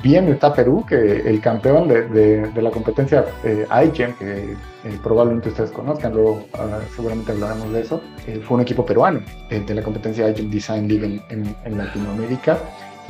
bien 0.03 0.29
está 0.29 0.55
Perú, 0.55 0.85
que 0.89 1.21
el 1.29 1.41
campeón 1.41 1.89
de, 1.89 2.09
de, 2.09 2.63
la 2.63 2.71
competencia 2.71 3.27
eh, 3.45 3.67
iGEM, 3.85 4.15
que 4.15 4.53
eh, 4.85 4.99
probablemente 5.03 5.51
ustedes 5.51 5.71
conozcan, 5.71 6.15
luego 6.15 6.47
ah, 6.55 6.79
seguramente 6.95 7.33
hablaremos 7.33 7.73
de 7.73 7.81
eso, 7.83 8.01
fue 8.47 8.57
un 8.57 8.63
equipo 8.63 8.85
peruano 8.85 9.21
de 9.51 9.75
la 9.75 9.83
competencia 9.83 10.29
iGEM 10.31 10.51
Design 10.51 10.89
League 10.89 11.23
en, 11.29 11.57
en 11.65 11.79
Latinoamérica 11.79 12.59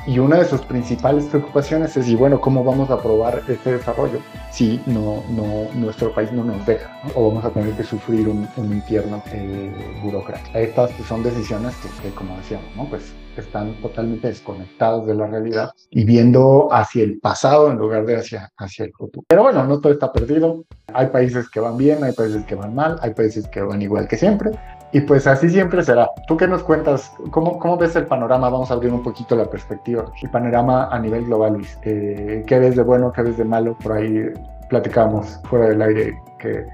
y 0.09 0.18
una 0.18 0.38
de 0.38 0.47
sus 0.47 0.62
principales 0.62 1.27
preocupaciones 1.27 1.94
es, 1.99 2.09
y 2.09 2.16
bueno, 2.16 2.40
¿cómo 2.40 2.64
vamos 2.64 2.88
a 2.88 2.99
probar 2.99 3.42
este 3.47 3.73
desarrollo 3.73 4.21
si 4.51 4.81
no, 4.87 5.23
no, 5.29 5.66
nuestro 5.75 6.14
país 6.14 6.33
no 6.33 6.44
nos 6.44 6.64
deja? 6.64 6.90
O 7.14 7.29
vamos 7.29 7.44
a 7.44 7.51
tener 7.51 7.75
que 7.75 7.85
sufrir 7.85 8.27
un, 8.27 8.49
un 8.57 8.73
infierno 8.73 9.23
eh, 9.33 9.71
burocrático. 10.03 10.57
Estas 10.57 10.92
son 11.07 11.23
decisiones 11.23 11.75
que, 12.01 12.09
como 12.12 12.35
decíamos, 12.38 12.75
¿no? 12.75 12.87
pues 12.87 13.12
están 13.37 13.75
totalmente 13.83 14.29
desconectados 14.29 15.07
de 15.07 15.14
la 15.14 15.27
realidad 15.27 15.73
y 15.90 16.05
viendo 16.05 16.68
hacia 16.73 17.05
el 17.05 17.21
pasado 17.21 17.71
en 17.71 17.77
lugar 17.77 18.07
de 18.07 18.16
hacia, 18.16 18.51
hacia 18.57 18.87
el 18.87 18.92
futuro. 18.92 19.27
Pero 19.29 19.42
bueno, 19.42 19.64
no 19.64 19.79
todo 19.79 19.92
está 19.92 20.11
perdido. 20.11 20.64
Hay 20.94 21.09
países 21.09 21.51
que 21.51 21.61
van 21.61 21.77
bien, 21.77 22.03
hay 22.03 22.12
países 22.12 22.47
que 22.47 22.55
van 22.55 22.75
mal, 22.75 22.99
hay 23.03 23.12
países 23.12 23.47
que 23.49 23.61
van 23.61 23.83
igual 23.83 24.09
que 24.09 24.16
siempre. 24.16 24.53
Y 24.92 25.01
pues 25.01 25.27
así 25.27 25.51
siempre 25.51 25.83
será. 25.83 26.11
¿Tú 26.27 26.37
qué 26.37 26.48
nos 26.48 26.62
cuentas? 26.62 27.12
¿Cómo, 27.31 27.59
cómo 27.59 27.77
ves 27.77 27.94
el 27.96 28.07
panorama? 28.07 28.48
Vamos 28.48 28.70
a 28.70 28.74
abrir 28.74 28.92
un 28.92 29.03
poquito 29.03 29.37
la 29.37 29.44
perspectiva. 29.44 30.07
El 30.22 30.31
panorama 30.31 30.88
a 30.90 30.98
nivel 30.98 31.27
global, 31.27 31.55
Luis. 31.55 31.79
Eh, 31.83 32.42
¿Qué 32.46 32.59
ves 32.59 32.77
de 32.77 32.83
bueno? 32.83 33.12
¿Qué 33.12 33.22
ves 33.22 33.37
de 33.37 33.44
malo? 33.44 33.77
Por 33.83 33.92
ahí 33.92 34.24
platicamos 34.68 35.40
fuera 35.44 35.68
del 35.68 35.83
aire 35.83 36.18
que 36.38 36.66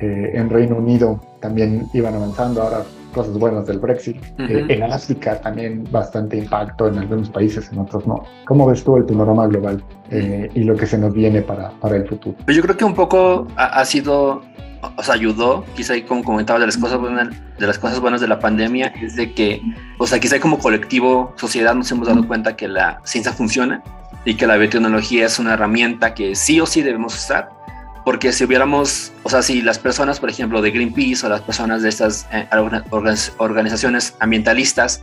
eh, 0.00 0.30
en 0.34 0.50
Reino 0.50 0.76
Unido 0.76 1.20
también 1.40 1.88
iban 1.92 2.14
avanzando. 2.14 2.62
Ahora 2.62 2.82
cosas 3.16 3.38
buenas 3.38 3.66
del 3.66 3.78
Brexit. 3.78 4.22
Eh, 4.38 4.66
en 4.68 4.82
África 4.82 5.40
también 5.40 5.84
bastante 5.90 6.36
impacto 6.36 6.86
en 6.88 6.98
algunos 6.98 7.30
países, 7.30 7.72
en 7.72 7.78
otros 7.78 8.06
no. 8.06 8.22
¿Cómo 8.46 8.66
ves 8.66 8.84
tú 8.84 8.96
el 8.98 9.04
panorama 9.04 9.46
global 9.46 9.82
eh, 10.10 10.50
y 10.54 10.62
lo 10.64 10.76
que 10.76 10.86
se 10.86 10.98
nos 10.98 11.14
viene 11.14 11.40
para, 11.40 11.70
para 11.80 11.96
el 11.96 12.06
futuro? 12.06 12.36
Pues 12.44 12.56
yo 12.56 12.62
creo 12.62 12.76
que 12.76 12.84
un 12.84 12.94
poco 12.94 13.46
ha, 13.56 13.84
sido, 13.86 14.42
o 14.96 15.02
sea, 15.02 15.14
ayudó, 15.14 15.64
quizá 15.74 15.94
como 16.06 16.22
comentaba, 16.22 16.58
de 16.58 16.66
las 16.66 16.76
cosas 16.76 16.98
buenas 16.98 17.28
de 17.58 17.66
las 17.66 17.78
cosas 17.78 18.00
buenas 18.00 18.20
de 18.20 18.28
la 18.28 18.38
pandemia 18.38 18.92
es 19.00 19.16
de 19.16 19.32
que, 19.32 19.62
o 19.98 20.06
sea, 20.06 20.20
quizá 20.20 20.38
como 20.40 20.58
colectivo, 20.58 21.34
sociedad, 21.36 21.74
nos 21.74 21.90
hemos 21.90 22.06
dado 22.06 22.26
cuenta 22.26 22.56
que 22.56 22.68
la 22.68 23.00
ciencia 23.04 23.32
funciona 23.32 23.82
y 24.24 24.34
que 24.34 24.46
la 24.46 24.56
biotecnología 24.56 25.26
es 25.26 25.38
una 25.38 25.54
herramienta 25.54 26.14
que 26.14 26.34
sí 26.34 26.60
o 26.60 26.66
sí 26.66 26.82
debemos 26.82 27.14
usar 27.14 27.50
porque 28.06 28.32
si 28.32 28.44
hubiéramos, 28.44 29.12
o 29.24 29.28
sea, 29.28 29.42
si 29.42 29.62
las 29.62 29.80
personas, 29.80 30.20
por 30.20 30.30
ejemplo, 30.30 30.62
de 30.62 30.70
Greenpeace 30.70 31.26
o 31.26 31.28
las 31.28 31.40
personas 31.40 31.82
de 31.82 31.88
estas 31.88 32.28
eh, 32.30 32.46
organizaciones 33.38 34.14
ambientalistas 34.20 35.02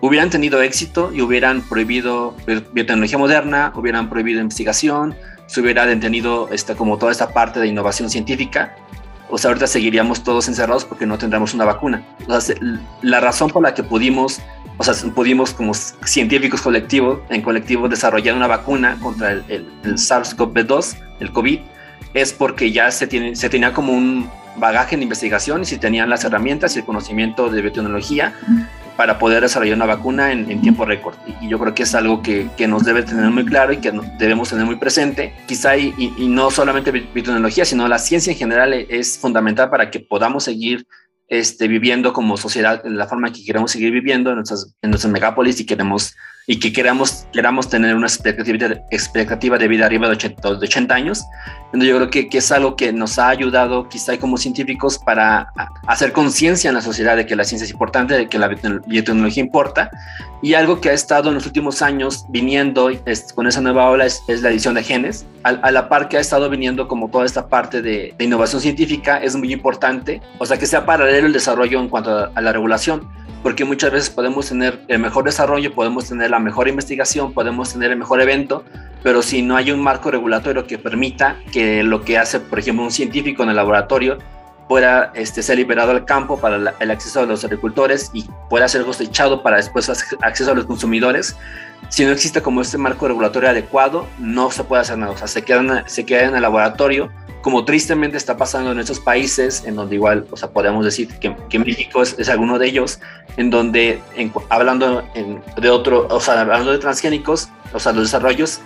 hubieran 0.00 0.30
tenido 0.30 0.62
éxito 0.62 1.10
y 1.12 1.20
hubieran 1.20 1.60
prohibido 1.60 2.34
biotecnología 2.46 3.18
moderna, 3.18 3.74
hubieran 3.76 4.08
prohibido 4.08 4.40
investigación, 4.40 5.14
se 5.48 5.60
hubiera 5.60 5.84
detenido 5.84 6.48
esta, 6.50 6.74
como 6.74 6.96
toda 6.96 7.12
esta 7.12 7.34
parte 7.34 7.60
de 7.60 7.66
innovación 7.66 8.08
científica, 8.08 8.74
o 9.30 9.38
sea, 9.38 9.50
ahorita 9.50 9.66
seguiríamos 9.66 10.22
todos 10.22 10.48
encerrados 10.48 10.84
porque 10.84 11.06
no 11.06 11.18
tendríamos 11.18 11.54
una 11.54 11.64
vacuna. 11.64 12.02
La 13.02 13.20
razón 13.20 13.50
por 13.50 13.62
la 13.62 13.74
que 13.74 13.82
pudimos, 13.82 14.40
o 14.76 14.84
sea, 14.84 14.94
pudimos 15.12 15.52
como 15.52 15.74
científicos 15.74 16.62
colectivos, 16.62 17.20
en 17.28 17.42
colectivo, 17.42 17.88
desarrollar 17.88 18.34
una 18.34 18.46
vacuna 18.46 18.98
contra 19.00 19.32
el 19.32 19.66
SARS-CoV-2, 19.82 20.96
el 21.20 21.32
COVID, 21.32 21.60
es 22.14 22.32
porque 22.32 22.72
ya 22.72 22.90
se, 22.90 23.06
tiene, 23.06 23.36
se 23.36 23.48
tenía 23.48 23.72
como 23.72 23.92
un 23.92 24.28
bagaje 24.56 24.96
en 24.96 25.02
investigación 25.02 25.62
y 25.62 25.64
se 25.64 25.78
tenían 25.78 26.10
las 26.10 26.24
herramientas 26.24 26.74
y 26.74 26.80
el 26.80 26.84
conocimiento 26.84 27.50
de 27.50 27.62
biotecnología 27.62 28.34
para 29.00 29.18
poder 29.18 29.40
desarrollar 29.40 29.76
una 29.76 29.86
vacuna 29.86 30.30
en, 30.30 30.60
tiempo 30.60 30.84
récord. 30.84 31.14
Y, 31.40 31.48
yo 31.48 31.58
creo 31.58 31.74
que 31.74 31.84
es 31.84 31.94
algo 31.94 32.20
que, 32.20 32.48
que, 32.58 32.68
nos 32.68 32.84
debe 32.84 33.02
tener 33.02 33.30
muy 33.30 33.46
claro 33.46 33.72
y 33.72 33.78
que 33.78 33.90
debemos 34.18 34.50
tener 34.50 34.66
muy 34.66 34.76
presente. 34.76 35.32
Quizá 35.48 35.74
y, 35.78 36.12
no 36.28 36.50
solamente 36.50 36.90
biotecnología, 36.90 37.64
sino 37.64 37.88
la 37.88 37.98
ciencia 37.98 38.30
en 38.30 38.38
general 38.38 38.74
es 38.74 39.16
fundamental 39.16 39.70
para 39.70 39.90
que 39.90 40.00
podamos 40.00 40.44
seguir 40.44 40.86
este, 41.28 41.66
viviendo 41.66 42.12
como 42.12 42.36
sociedad 42.36 42.84
en 42.84 42.98
la 42.98 43.06
forma 43.06 43.32
que 43.32 43.42
queremos 43.42 43.70
seguir 43.70 43.90
viviendo 43.90 44.28
en 44.28 44.36
nuestras, 44.36 44.76
en 44.82 44.90
nuestras 44.90 45.10
megápolis 45.10 45.58
y 45.60 45.64
queremos 45.64 46.14
y 46.50 46.58
que 46.58 46.72
queramos, 46.72 47.28
queramos 47.32 47.68
tener 47.68 47.94
una 47.94 48.08
expectativa 48.08 48.66
de, 48.66 48.82
expectativa 48.90 49.56
de 49.56 49.68
vida 49.68 49.86
arriba 49.86 50.08
de 50.08 50.14
80, 50.14 50.54
de 50.54 50.66
80 50.66 50.92
años. 50.92 51.24
Entonces 51.66 51.88
yo 51.88 51.94
creo 51.94 52.10
que, 52.10 52.28
que, 52.28 52.38
es 52.38 52.50
algo 52.50 52.74
que 52.74 52.92
nos 52.92 53.20
ha 53.20 53.28
ayudado 53.28 53.88
quizá 53.88 54.18
como 54.18 54.36
científicos 54.36 54.98
para 54.98 55.52
hacer 55.86 56.10
conciencia 56.10 56.66
en 56.66 56.74
la 56.74 56.80
sociedad 56.80 57.14
de 57.14 57.24
que 57.24 57.36
la 57.36 57.44
ciencia 57.44 57.66
es 57.66 57.70
importante, 57.70 58.14
de 58.14 58.28
que 58.28 58.36
la 58.36 58.48
biotecnología 58.48 59.40
importa. 59.40 59.92
Y 60.42 60.54
algo 60.54 60.80
que 60.80 60.90
ha 60.90 60.92
estado 60.92 61.28
en 61.28 61.36
los 61.36 61.46
últimos 61.46 61.82
años 61.82 62.24
viniendo 62.30 62.90
es, 62.90 63.32
con 63.32 63.46
esa 63.46 63.60
nueva 63.60 63.88
ola 63.88 64.06
es, 64.06 64.20
la 64.26 64.50
edición 64.50 64.74
de 64.74 64.82
genes. 64.82 65.26
A, 65.44 65.50
a, 65.50 65.70
la 65.70 65.88
par 65.88 66.08
que 66.08 66.16
ha 66.16 66.20
estado 66.20 66.50
viniendo 66.50 66.88
como 66.88 67.10
toda 67.10 67.26
esta 67.26 67.46
parte 67.46 67.80
de, 67.80 68.12
de, 68.18 68.24
innovación 68.24 68.60
científica 68.60 69.18
es 69.18 69.36
muy 69.36 69.52
importante. 69.52 70.20
O 70.38 70.46
sea, 70.46 70.58
que 70.58 70.66
sea 70.66 70.84
paralelo 70.84 71.28
el 71.28 71.32
desarrollo 71.32 71.78
en 71.78 71.88
cuanto 71.88 72.10
a, 72.10 72.32
a 72.34 72.40
la 72.40 72.52
regulación 72.52 73.08
porque 73.42 73.64
muchas 73.64 73.92
veces 73.92 74.10
podemos 74.10 74.48
tener 74.48 74.80
el 74.88 74.98
mejor 74.98 75.24
desarrollo, 75.24 75.74
podemos 75.74 76.08
tener 76.08 76.30
la 76.30 76.38
mejor 76.38 76.68
investigación, 76.68 77.32
podemos 77.32 77.72
tener 77.72 77.90
el 77.90 77.96
mejor 77.96 78.20
evento, 78.20 78.64
pero 79.02 79.22
si 79.22 79.42
no 79.42 79.56
hay 79.56 79.70
un 79.70 79.80
marco 79.80 80.10
regulatorio 80.10 80.66
que 80.66 80.78
permita 80.78 81.36
que 81.52 81.82
lo 81.82 82.02
que 82.04 82.18
hace, 82.18 82.40
por 82.40 82.58
ejemplo, 82.58 82.84
un 82.84 82.90
científico 82.90 83.42
en 83.42 83.50
el 83.50 83.56
laboratorio 83.56 84.18
pueda 84.68 85.10
este, 85.14 85.42
ser 85.42 85.56
liberado 85.56 85.90
al 85.90 86.04
campo 86.04 86.38
para 86.38 86.74
el 86.78 86.90
acceso 86.90 87.20
a 87.20 87.26
los 87.26 87.44
agricultores 87.44 88.10
y 88.12 88.24
pueda 88.48 88.68
ser 88.68 88.84
cosechado 88.84 89.42
para 89.42 89.56
después 89.56 89.88
acceso 89.88 90.52
a 90.52 90.54
los 90.54 90.64
consumidores, 90.66 91.36
si 91.88 92.04
no 92.04 92.12
existe 92.12 92.40
como 92.40 92.60
este 92.60 92.78
marco 92.78 93.08
regulatorio 93.08 93.48
adecuado, 93.48 94.06
no 94.18 94.52
se 94.52 94.62
puede 94.62 94.82
hacer 94.82 94.96
nada. 94.96 95.12
O 95.12 95.16
sea, 95.16 95.26
se 95.26 95.42
queda, 95.42 95.88
se 95.88 96.06
queda 96.06 96.26
en 96.26 96.36
el 96.36 96.42
laboratorio 96.42 97.10
como 97.42 97.64
tristemente 97.64 98.16
está 98.16 98.36
pasando 98.36 98.72
en 98.72 98.78
estos 98.78 99.00
países, 99.00 99.64
en 99.64 99.76
donde 99.76 99.94
igual, 99.94 100.26
o 100.30 100.36
sea, 100.36 100.50
podemos 100.50 100.84
decir 100.84 101.08
que, 101.18 101.34
que 101.48 101.58
México 101.58 102.02
es, 102.02 102.14
es, 102.18 102.28
alguno 102.28 102.58
de 102.58 102.66
ellos, 102.66 103.00
en 103.36 103.50
donde, 103.50 104.00
hablando 104.48 105.02
de 105.56 105.70
otro, 105.70 106.06
o 106.10 106.20
sea, 106.20 106.40
hablando 106.40 106.72
de 106.72 106.78
transgénicos, 106.78 107.48
o 107.72 107.78
sea, 107.78 107.92
los 107.92 108.04
desarrollos 108.04 108.60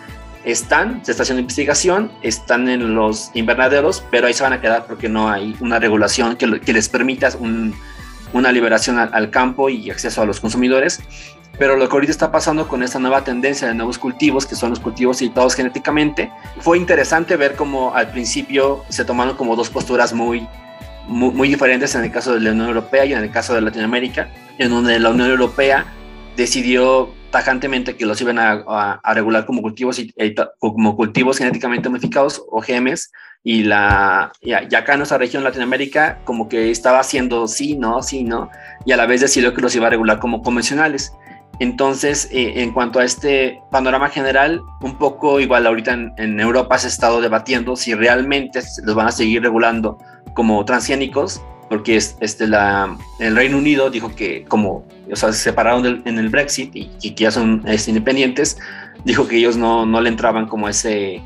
están, 0.44 1.04
se 1.04 1.12
está 1.12 1.22
haciendo 1.22 1.40
investigación, 1.40 2.10
están 2.22 2.68
en 2.68 2.94
los 2.94 3.30
invernaderos, 3.34 4.04
pero 4.10 4.26
ahí 4.26 4.34
se 4.34 4.42
van 4.42 4.52
a 4.52 4.60
quedar 4.60 4.86
porque 4.86 5.08
no 5.08 5.28
hay 5.28 5.56
una 5.60 5.78
regulación 5.78 6.36
que, 6.36 6.60
que 6.60 6.72
les 6.72 6.88
permita 6.88 7.30
un, 7.38 7.74
una 8.34 8.52
liberación 8.52 8.98
al, 8.98 9.30
campo 9.30 9.70
y 9.70 9.90
acceso 9.90 10.20
a 10.20 10.26
los 10.26 10.40
consumidores. 10.40 11.00
Pero 11.56 11.76
lo 11.76 11.88
que 11.88 11.94
ahorita 11.94 12.10
está 12.10 12.32
pasando 12.32 12.66
con 12.66 12.82
esta 12.82 12.98
nueva 12.98 13.22
tendencia 13.22 13.68
de 13.68 13.74
nuevos 13.74 13.96
cultivos, 13.96 14.44
que 14.44 14.56
son 14.56 14.70
los 14.70 14.80
cultivos 14.80 15.22
editados 15.22 15.54
genéticamente, 15.54 16.30
fue 16.58 16.76
interesante 16.76 17.36
ver 17.36 17.54
cómo 17.54 17.94
al 17.94 18.10
principio 18.10 18.84
se 18.88 19.04
tomaron 19.04 19.36
como 19.36 19.54
dos 19.54 19.70
posturas 19.70 20.12
muy, 20.12 20.46
muy, 21.06 21.48
diferentes 21.48 21.94
en 21.94 22.02
el 22.04 22.10
caso 22.10 22.34
de 22.34 22.40
la 22.40 22.50
Unión 22.50 22.66
Europea 22.66 23.04
y 23.04 23.12
en 23.12 23.20
el 23.20 23.30
caso 23.30 23.54
de 23.54 23.60
Latinoamérica, 23.60 24.28
en 24.58 24.70
donde 24.70 24.98
la 24.98 25.10
Unión 25.10 25.30
Europea 25.30 25.86
decidió 26.36 27.14
tajantemente 27.30 27.96
que 27.96 28.04
los 28.04 28.20
iban 28.20 28.38
a, 28.40 29.00
regular 29.14 29.46
como 29.46 29.62
cultivos, 29.62 30.00
como 30.58 30.96
cultivos 30.96 31.38
genéticamente 31.38 31.88
modificados 31.88 32.42
o 32.48 32.60
GMs, 32.60 33.12
y, 33.46 33.62
la, 33.64 34.32
y, 34.40 34.52
acá 34.52 34.94
en 34.94 35.00
nuestra 35.00 35.18
región 35.18 35.44
Latinoamérica 35.44 36.18
como 36.24 36.48
que 36.48 36.70
estaba 36.70 36.98
haciendo 36.98 37.46
sí, 37.46 37.76
no, 37.76 38.02
sí, 38.02 38.24
no, 38.24 38.50
y 38.86 38.92
a 38.92 38.96
la 38.96 39.04
vez 39.04 39.20
decidió 39.20 39.52
que 39.52 39.60
los 39.60 39.76
iba 39.76 39.86
a 39.86 39.90
regular 39.90 40.18
como 40.18 40.42
convencionales. 40.42 41.14
Entonces, 41.60 42.28
eh, 42.32 42.62
en 42.62 42.72
cuanto 42.72 42.98
a 42.98 43.04
este 43.04 43.60
panorama 43.70 44.08
general, 44.08 44.60
un 44.80 44.98
poco 44.98 45.38
igual 45.38 45.66
ahorita 45.66 45.92
en, 46.16 46.40
Europa 46.40 46.78
se 46.78 46.88
ha 46.88 46.90
estado 46.90 47.20
debatiendo 47.20 47.76
si 47.76 47.94
realmente 47.94 48.60
los 48.82 48.94
van 48.96 49.06
a 49.06 49.12
seguir 49.12 49.42
regulando 49.42 49.98
como 50.34 50.64
transgénicos, 50.64 51.40
porque 51.68 51.96
este, 51.96 52.48
la, 52.48 52.96
el 53.20 53.36
Reino 53.36 53.58
Unido 53.58 53.88
dijo 53.90 54.12
que 54.16 54.44
como 54.46 54.84
o 55.12 55.16
sea, 55.16 55.32
se 55.32 55.38
separaron 55.38 56.02
en 56.04 56.18
el 56.18 56.28
Brexit 56.28 56.70
y, 56.74 56.88
que 57.12 57.24
ya 57.24 57.30
son 57.30 57.62
este, 57.66 57.90
independientes, 57.90 58.58
dijo 59.04 59.28
que 59.28 59.36
ellos 59.36 59.56
no, 59.56 59.86
no 59.86 60.00
le 60.00 60.08
entraban 60.08 60.46
como 60.48 60.68
ese, 60.68 61.22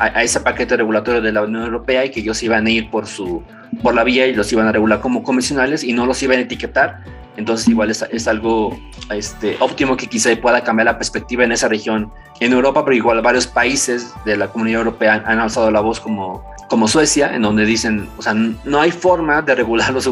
a, 0.00 0.22
ese 0.22 0.40
paquete 0.40 0.76
regulatorio 0.76 1.20
de 1.20 1.32
la 1.32 1.42
Unión 1.42 1.62
Europea 1.62 2.04
y 2.04 2.10
que 2.10 2.20
ellos 2.20 2.42
iban 2.42 2.66
a 2.66 2.70
ir 2.70 2.90
por, 2.90 3.06
su, 3.06 3.42
por 3.82 3.94
la 3.94 4.02
vía 4.02 4.26
y 4.26 4.34
los 4.34 4.52
iban 4.52 4.66
a 4.66 4.72
regular 4.72 5.00
como 5.00 5.22
convencionales 5.22 5.84
y 5.84 5.92
no 5.92 6.06
los 6.06 6.22
iban 6.22 6.38
a 6.38 6.42
etiquetar 6.42 7.04
entonces 7.36 7.68
igual 7.68 7.90
es, 7.90 8.28
algo 8.28 8.78
este, 9.10 9.56
óptimo 9.60 9.96
que 9.96 10.06
quizá 10.06 10.30
pueda 10.36 10.62
cambiar 10.62 10.86
la 10.86 10.98
perspectiva 10.98 11.44
en 11.44 11.52
esa 11.52 11.68
región. 11.68 12.12
En 12.40 12.52
Europa, 12.52 12.84
pero 12.84 12.96
igual 12.96 13.20
varios 13.22 13.46
países 13.46 14.12
de 14.24 14.36
la 14.36 14.48
Comunidad 14.48 14.80
Europea 14.80 15.22
han, 15.26 15.38
alzado 15.38 15.70
la 15.70 15.80
voz 15.80 16.00
como, 16.00 16.44
como 16.68 16.88
Suecia, 16.88 17.34
en 17.34 17.42
donde 17.42 17.64
dicen, 17.64 18.08
o 18.18 18.22
sea, 18.22 18.34
no 18.34 18.80
hay 18.80 18.90
forma 18.90 19.42
de 19.42 19.54
regular 19.54 19.92
los 19.92 20.06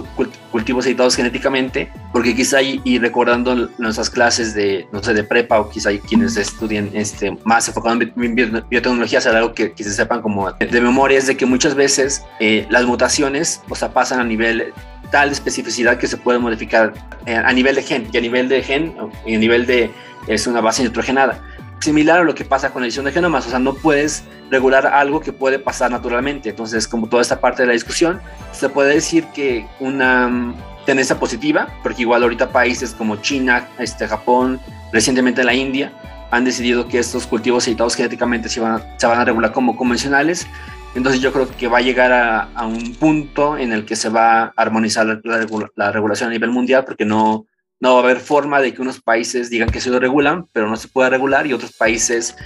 cultivos 0.50 0.86
editados 0.86 1.16
genéticamente, 1.16 1.90
porque 2.12 2.34
quizá 2.34 2.62
y, 2.62 2.98
recordando 2.98 3.68
nuestras 3.78 4.10
clases 4.10 4.54
de, 4.54 4.86
no 4.92 5.02
sé, 5.02 5.14
de 5.14 5.24
prepa 5.24 5.60
o 5.60 5.68
quizá 5.68 5.90
hay 5.90 5.98
quienes 5.98 6.36
estudien 6.36 6.90
este, 6.94 7.36
más 7.44 7.68
enfocado 7.68 8.00
en 8.00 8.34
biotecnología, 8.68 9.20
será 9.20 9.38
algo 9.38 9.52
que, 9.54 9.72
que, 9.72 9.84
se 9.84 9.92
sepan 9.92 10.22
como 10.22 10.50
de, 10.52 10.80
memoria, 10.80 11.18
es 11.18 11.26
de 11.26 11.36
que 11.36 11.46
muchas 11.46 11.74
veces 11.74 12.24
eh, 12.40 12.66
las 12.70 12.84
mutaciones, 12.84 13.62
o 13.68 13.74
sea, 13.74 13.92
pasan 13.92 14.20
a 14.20 14.24
nivel 14.24 14.72
tal 15.10 15.30
especificidad 15.30 15.98
que 15.98 16.06
se 16.06 16.16
puede 16.16 16.38
modificar 16.38 16.92
eh, 17.26 17.34
a 17.34 17.52
nivel 17.52 17.74
de 17.74 17.82
gen, 17.82 18.08
y 18.12 18.16
a 18.16 18.20
nivel 18.20 18.48
de 18.48 18.62
gen, 18.62 18.94
y 19.26 19.34
a 19.34 19.38
nivel 19.38 19.66
de, 19.66 19.90
es 20.26 20.46
una 20.46 20.60
base 20.60 20.82
nitrogenada. 20.82 21.42
Similar 21.80 22.20
a 22.20 22.24
lo 22.24 22.34
que 22.34 22.44
pasa 22.44 22.70
con 22.70 22.82
la 22.82 22.86
edición 22.86 23.04
de 23.04 23.12
genomas, 23.12 23.46
o 23.46 23.50
sea, 23.50 23.58
no 23.58 23.74
puedes 23.74 24.24
regular 24.50 24.86
algo 24.86 25.20
que 25.20 25.32
puede 25.32 25.58
pasar 25.58 25.90
naturalmente. 25.90 26.50
Entonces, 26.50 26.88
como 26.88 27.08
toda 27.08 27.22
esta 27.22 27.40
parte 27.40 27.62
de 27.62 27.68
la 27.68 27.72
discusión, 27.72 28.20
se 28.52 28.68
puede 28.68 28.94
decir 28.94 29.24
que 29.34 29.66
una 29.78 30.28
mm, 30.28 30.54
tendencia 30.86 31.18
positiva, 31.18 31.68
porque 31.82 32.02
igual 32.02 32.22
ahorita 32.22 32.50
países 32.50 32.94
como 32.94 33.16
China, 33.16 33.68
este, 33.78 34.08
Japón, 34.08 34.60
recientemente 34.92 35.44
la 35.44 35.54
India, 35.54 35.92
han 36.30 36.44
decidido 36.44 36.88
que 36.88 36.98
estos 36.98 37.26
cultivos 37.26 37.66
editados 37.68 37.94
genéticamente 37.94 38.48
se 38.48 38.60
van, 38.60 38.82
se 38.98 39.06
van 39.06 39.20
a 39.20 39.24
regular 39.24 39.52
como 39.52 39.76
convencionales 39.76 40.46
entonces 40.94 41.20
yo 41.20 41.32
creo 41.32 41.48
que 41.48 41.68
va 41.68 41.78
a 41.78 41.82
llegar 41.82 42.12
a, 42.12 42.66
un 42.66 42.94
punto 42.94 43.56
en 43.56 43.72
el 43.72 43.84
que 43.84 43.96
se 43.96 44.08
va 44.08 44.42
a 44.44 44.52
armonizar 44.56 45.20
la, 45.22 45.92
regulación 45.92 46.30
a 46.30 46.32
nivel 46.32 46.50
mundial 46.50 46.84
porque 46.84 47.04
no, 47.04 47.46
no 47.80 47.94
va 47.94 48.00
a 48.00 48.02
haber 48.02 48.18
forma 48.18 48.60
de 48.60 48.74
que 48.74 48.82
unos 48.82 49.00
países 49.00 49.50
digan 49.50 49.68
que 49.68 49.80
se 49.80 49.90
lo 49.90 50.00
regulan, 50.00 50.46
pero 50.52 50.68
no 50.68 50.76
se 50.76 50.88
puede 50.88 51.10
regular 51.10 51.46
y 51.46 51.52
otros 51.52 51.72
países 51.72 52.36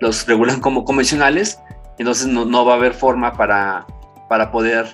los 0.00 0.26
regulan 0.26 0.60
como 0.60 0.84
convencionales. 0.84 1.60
Entonces 1.98 2.26
no, 2.26 2.44
no 2.44 2.64
va 2.64 2.74
a 2.74 2.76
haber 2.76 2.94
forma 2.94 3.36
para, 3.36 3.86
para 4.28 4.50
poder 4.50 4.86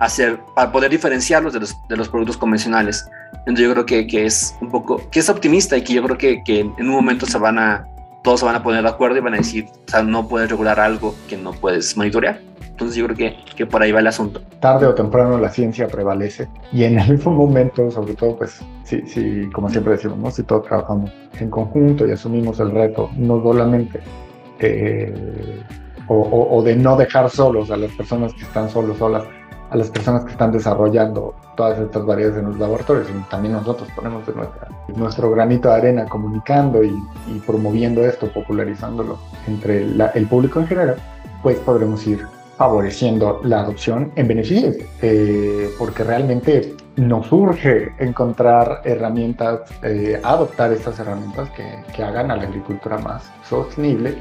hacer, 0.00 0.40
para 0.54 0.72
poder 0.72 0.90
diferenciarlos 0.90 1.52
de 1.52 1.60
los, 1.60 1.76
de 1.88 1.96
los 1.96 2.08
productos 2.08 2.36
convencionales. 2.36 3.04
Entonces 3.38 3.66
yo 3.66 3.72
creo 3.72 3.86
que, 3.86 4.06
que, 4.06 4.26
es 4.26 4.56
un 4.60 4.70
poco, 4.70 5.10
que 5.10 5.18
es 5.18 5.28
optimista 5.28 5.76
y 5.76 5.82
que 5.82 5.94
yo 5.94 6.02
creo 6.04 6.16
que, 6.16 6.42
que 6.44 6.60
en 6.60 6.72
un 6.78 6.88
momento 6.88 7.26
se 7.26 7.36
van 7.38 7.58
a, 7.58 7.86
todos 8.22 8.40
se 8.40 8.46
van 8.46 8.56
a 8.56 8.62
poner 8.62 8.82
de 8.82 8.88
acuerdo 8.88 9.18
y 9.18 9.20
van 9.20 9.34
a 9.34 9.38
decir, 9.38 9.66
no 10.06 10.26
puedes 10.26 10.48
regular 10.48 10.80
algo 10.80 11.14
que 11.28 11.36
no 11.36 11.52
puedes 11.52 11.94
monitorear. 11.96 12.40
Entonces 12.74 12.96
yo 12.96 13.04
creo 13.06 13.16
que, 13.16 13.36
que 13.54 13.66
por 13.66 13.82
ahí 13.82 13.92
va 13.92 14.00
el 14.00 14.06
asunto. 14.08 14.40
Tarde 14.58 14.86
o 14.86 14.94
temprano 14.94 15.38
la 15.38 15.48
ciencia 15.48 15.86
prevalece 15.86 16.48
y 16.72 16.82
en 16.82 16.98
algún 16.98 17.36
momento, 17.36 17.88
sobre 17.88 18.14
todo, 18.14 18.36
pues, 18.36 18.60
sí, 18.82 19.00
sí, 19.06 19.48
como 19.52 19.70
siempre 19.70 19.92
decimos, 19.92 20.18
¿no? 20.18 20.28
si 20.32 20.42
todos 20.42 20.66
trabajamos 20.66 21.12
en 21.38 21.50
conjunto 21.50 22.04
y 22.04 22.10
asumimos 22.10 22.58
el 22.58 22.72
reto, 22.72 23.10
no 23.16 23.40
solamente 23.40 24.00
eh, 24.58 25.62
o, 26.08 26.48
o, 26.50 26.62
de 26.64 26.74
no 26.74 26.96
dejar 26.96 27.30
solos 27.30 27.70
a 27.70 27.76
las 27.76 27.92
personas 27.92 28.34
que 28.34 28.42
están 28.42 28.68
solos, 28.68 28.98
solas, 28.98 29.22
a 29.70 29.76
las 29.76 29.90
personas 29.90 30.24
que 30.24 30.32
están 30.32 30.50
desarrollando 30.50 31.32
todas 31.56 31.78
estas 31.78 32.04
variedades 32.04 32.38
en 32.38 32.46
los 32.46 32.58
laboratorios, 32.58 33.06
y 33.08 33.30
también 33.30 33.52
nosotros 33.52 33.88
ponemos 33.94 34.26
nuestra, 34.34 34.68
nuestro 34.96 35.30
granito 35.30 35.68
de 35.68 35.74
arena 35.74 36.06
comunicando 36.06 36.82
y, 36.82 36.92
y 37.28 37.38
promoviendo 37.46 38.04
esto, 38.04 38.26
popularizándolo 38.32 39.16
entre 39.46 39.84
el 39.84 40.26
público 40.26 40.58
en 40.58 40.66
general, 40.66 40.96
pues 41.40 41.58
podremos 41.58 42.04
ir 42.06 42.26
favoreciendo 42.56 43.40
la 43.44 43.60
adopción 43.60 44.12
en 44.16 44.28
beneficio, 44.28 44.72
eh, 45.02 45.70
porque 45.78 46.04
realmente 46.04 46.74
nos 46.96 47.30
urge 47.32 47.92
encontrar 47.98 48.82
herramientas, 48.84 49.62
eh, 49.82 50.20
adoptar 50.22 50.72
estas 50.72 50.98
herramientas 50.98 51.50
que, 51.50 51.64
que, 51.94 52.04
hagan 52.04 52.30
a 52.30 52.36
la 52.36 52.44
agricultura 52.44 52.98
más 52.98 53.24
sostenible, 53.48 54.16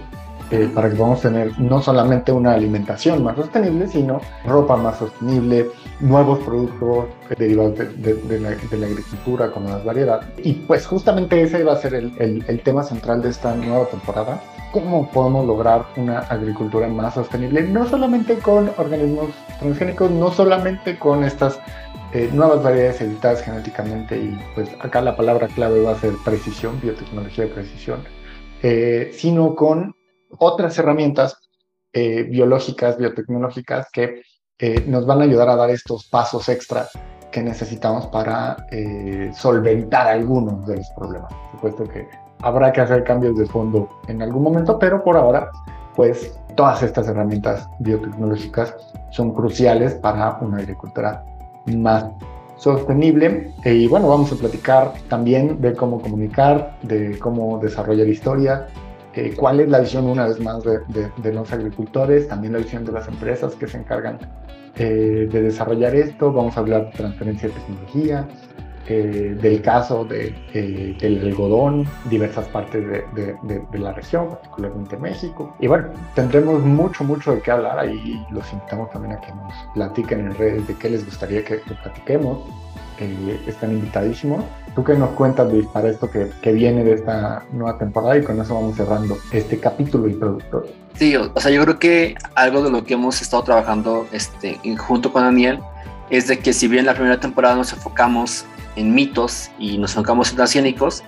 eh, 0.52 0.70
para 0.74 0.90
que 0.90 0.96
podamos 0.96 1.22
tener 1.22 1.58
no 1.60 1.82
solamente 1.82 2.32
una 2.32 2.54
alimentación 2.54 3.24
más 3.24 3.36
sostenible, 3.36 3.88
sino 3.88 4.22
ropa 4.46 4.76
más 4.76 4.98
sostenible, 4.98 5.68
nuevos 6.00 6.40
productos 6.40 7.06
derivados 7.38 7.78
de, 7.78 8.14
de, 8.14 8.40
la, 8.40 8.50
de 8.50 8.78
la, 8.78 8.88
agricultura 8.88 9.52
con 9.52 9.64
más 9.64 9.84
variedad. 9.84 10.22
Y 10.38 10.54
pues 10.54 10.86
justamente 10.86 11.42
ese 11.42 11.64
va 11.64 11.74
a 11.74 11.78
ser 11.78 11.96
el, 11.96 12.14
el, 12.20 12.44
el 12.48 12.60
tema 12.62 12.84
central 12.84 13.22
de 13.22 13.30
esta 13.30 13.56
nueva 13.56 13.86
temporada, 13.86 14.42
cómo 14.72 15.10
podemos 15.12 15.46
lograr 15.46 15.86
una 15.96 16.20
agricultura 16.20 16.88
más 16.88 17.14
sostenible, 17.14 17.64
no 17.64 17.88
solamente 17.88 18.36
con 18.38 18.72
organismos 18.78 19.30
transgénicos, 19.60 20.12
no 20.12 20.32
solamente 20.32 20.98
con 20.98 21.24
estas 21.24 21.60
eh, 22.14 22.30
nuevas 22.32 22.62
variedades 22.62 23.02
editadas 23.02 23.42
genéticamente, 23.42 24.18
y 24.18 24.40
pues 24.54 24.70
acá 24.80 25.02
la 25.02 25.16
palabra 25.16 25.48
clave 25.48 25.82
va 25.82 25.94
a 25.94 25.96
ser 25.96 26.14
precisión, 26.24 26.80
biotecnología 26.82 27.46
de 27.46 27.52
precisión, 27.52 28.00
eh, 28.62 29.12
sino 29.14 29.56
con 29.56 29.96
otras 30.38 30.78
herramientas 30.78 31.38
eh, 31.92 32.24
biológicas, 32.24 32.98
biotecnológicas 32.98 33.88
que 33.92 34.24
eh, 34.60 34.84
nos 34.88 35.06
van 35.06 35.22
a 35.22 35.24
ayudar 35.26 35.50
a 35.50 35.56
dar 35.56 35.70
estos 35.70 36.08
pasos 36.08 36.48
extra 36.50 36.88
que 37.32 37.42
necesitamos 37.42 38.08
para 38.08 38.68
eh, 38.72 39.32
solventar 39.34 40.08
algunos 40.08 40.66
de 40.68 40.78
los 40.78 40.90
problemas. 40.96 41.34
Por 41.34 41.52
supuesto 41.52 41.84
que 41.92 42.08
habrá 42.42 42.72
que 42.72 42.82
hacer 42.82 43.04
cambios 43.04 43.38
de 43.38 43.46
fondo 43.46 43.90
en 44.08 44.22
algún 44.22 44.44
momento, 44.44 44.78
pero 44.78 45.04
por 45.04 45.18
ahora, 45.18 45.50
pues 45.96 46.40
todas 46.56 46.84
estas 46.84 47.08
herramientas 47.08 47.68
biotecnológicas 47.80 48.76
son 49.12 49.34
cruciales 49.34 49.96
para 49.96 50.38
una 50.42 50.58
agricultura 50.58 51.26
más 51.66 52.06
sostenible. 52.58 53.52
Y 53.66 53.88
bueno, 53.88 54.08
vamos 54.08 54.32
a 54.32 54.36
platicar 54.36 54.94
también 55.10 55.60
de 55.62 55.74
cómo 55.74 56.02
comunicar, 56.02 56.78
de 56.84 57.18
cómo 57.20 57.60
desarrollar 57.60 58.08
historias, 58.08 58.64
eh, 59.16 59.34
cuál 59.36 59.60
es 59.60 59.70
la 59.70 59.80
visión 59.80 60.06
una 60.06 60.28
vez 60.28 60.40
más 60.40 60.64
de, 60.64 60.80
de, 60.88 61.12
de, 61.18 61.34
los 61.34 61.52
agricultores, 61.52 62.28
también 62.28 62.54
la 62.54 62.60
visión 62.60 62.84
de 62.84 62.92
las 62.92 63.08
empresas 63.08 63.56
que 63.56 63.68
se 63.68 63.78
encargan 63.78 64.18
eh, 64.76 65.28
de 65.32 65.42
desarrollar 65.44 65.94
esto. 65.96 66.34
Vamos 66.34 66.58
a 66.58 66.62
hablar 66.62 66.86
de 66.88 66.92
transferencia 66.94 67.48
de 67.50 67.54
tecnología, 67.54 68.28
eh, 68.88 69.38
del 69.40 69.62
caso 69.62 70.04
de, 70.04 70.36
eh, 70.54 70.98
del 71.00 71.28
algodón, 71.28 71.86
diversas 72.10 72.48
partes 72.48 72.84
de, 72.88 73.36
de, 73.44 73.80
la 73.80 73.94
región, 73.94 74.30
particularmente 74.30 74.98
México. 74.98 75.56
Y 75.60 75.68
bueno, 75.68 75.90
tendremos 76.16 76.64
mucho, 76.64 77.04
mucho 77.04 77.36
de 77.36 77.42
qué 77.42 77.52
hablar. 77.52 77.78
Ahí 77.78 78.26
los 78.32 78.52
invitamos 78.52 78.90
también 78.90 79.14
a 79.14 79.22
que 79.22 79.32
nos 79.32 79.54
platiquen 79.76 80.22
en 80.22 80.36
redes 80.36 80.68
de 80.68 80.74
qué 80.76 80.90
les 80.90 81.06
gustaría 81.06 81.46
que 81.46 81.58
platiquemos. 81.84 82.40
Eh, 83.00 83.40
están 83.48 83.72
invitadísimos. 83.72 84.44
¿Tú 84.76 84.84
qué 84.84 84.94
nos 84.94 85.12
cuentas, 85.12 85.52
Luis, 85.52 85.68
para 85.68 85.90
esto 85.90 86.10
que, 86.10 86.30
que, 86.42 86.52
viene 86.52 86.84
de 86.84 86.94
esta 86.94 87.44
nueva 87.52 87.78
temporada? 87.78 88.18
Y 88.18 88.24
con 88.24 88.40
eso 88.40 88.56
vamos 88.56 88.76
cerrando 88.76 89.18
este 89.32 89.60
capítulo 89.60 90.08
y 90.08 90.14
producto. 90.14 90.66
Sí, 90.96 91.16
o, 91.16 91.32
o 91.34 91.40
sea, 91.40 91.52
yo 91.52 91.64
creo 91.64 91.80
que 91.80 92.16
algo 92.36 92.64
de 92.64 92.72
lo 92.72 92.84
que 92.84 92.94
hemos 92.94 93.22
estado 93.22 93.44
trabajando 93.44 94.08
este, 94.12 94.60
junto 94.78 95.12
con 95.12 95.24
Daniel 95.24 95.60
es 96.10 96.28
de 96.28 96.40
que 96.40 96.54
si 96.54 96.68
bien 96.68 96.86
la 96.86 96.94
primera 96.94 97.20
temporada 97.20 97.56
nos 97.56 97.74
enfocamos 97.74 98.46
en 98.76 98.94
mitos 98.94 99.50
y 99.60 99.78
nos 99.78 99.92
enfocamos 99.92 100.30
en 100.32 100.38
transgénicos, 100.38 101.04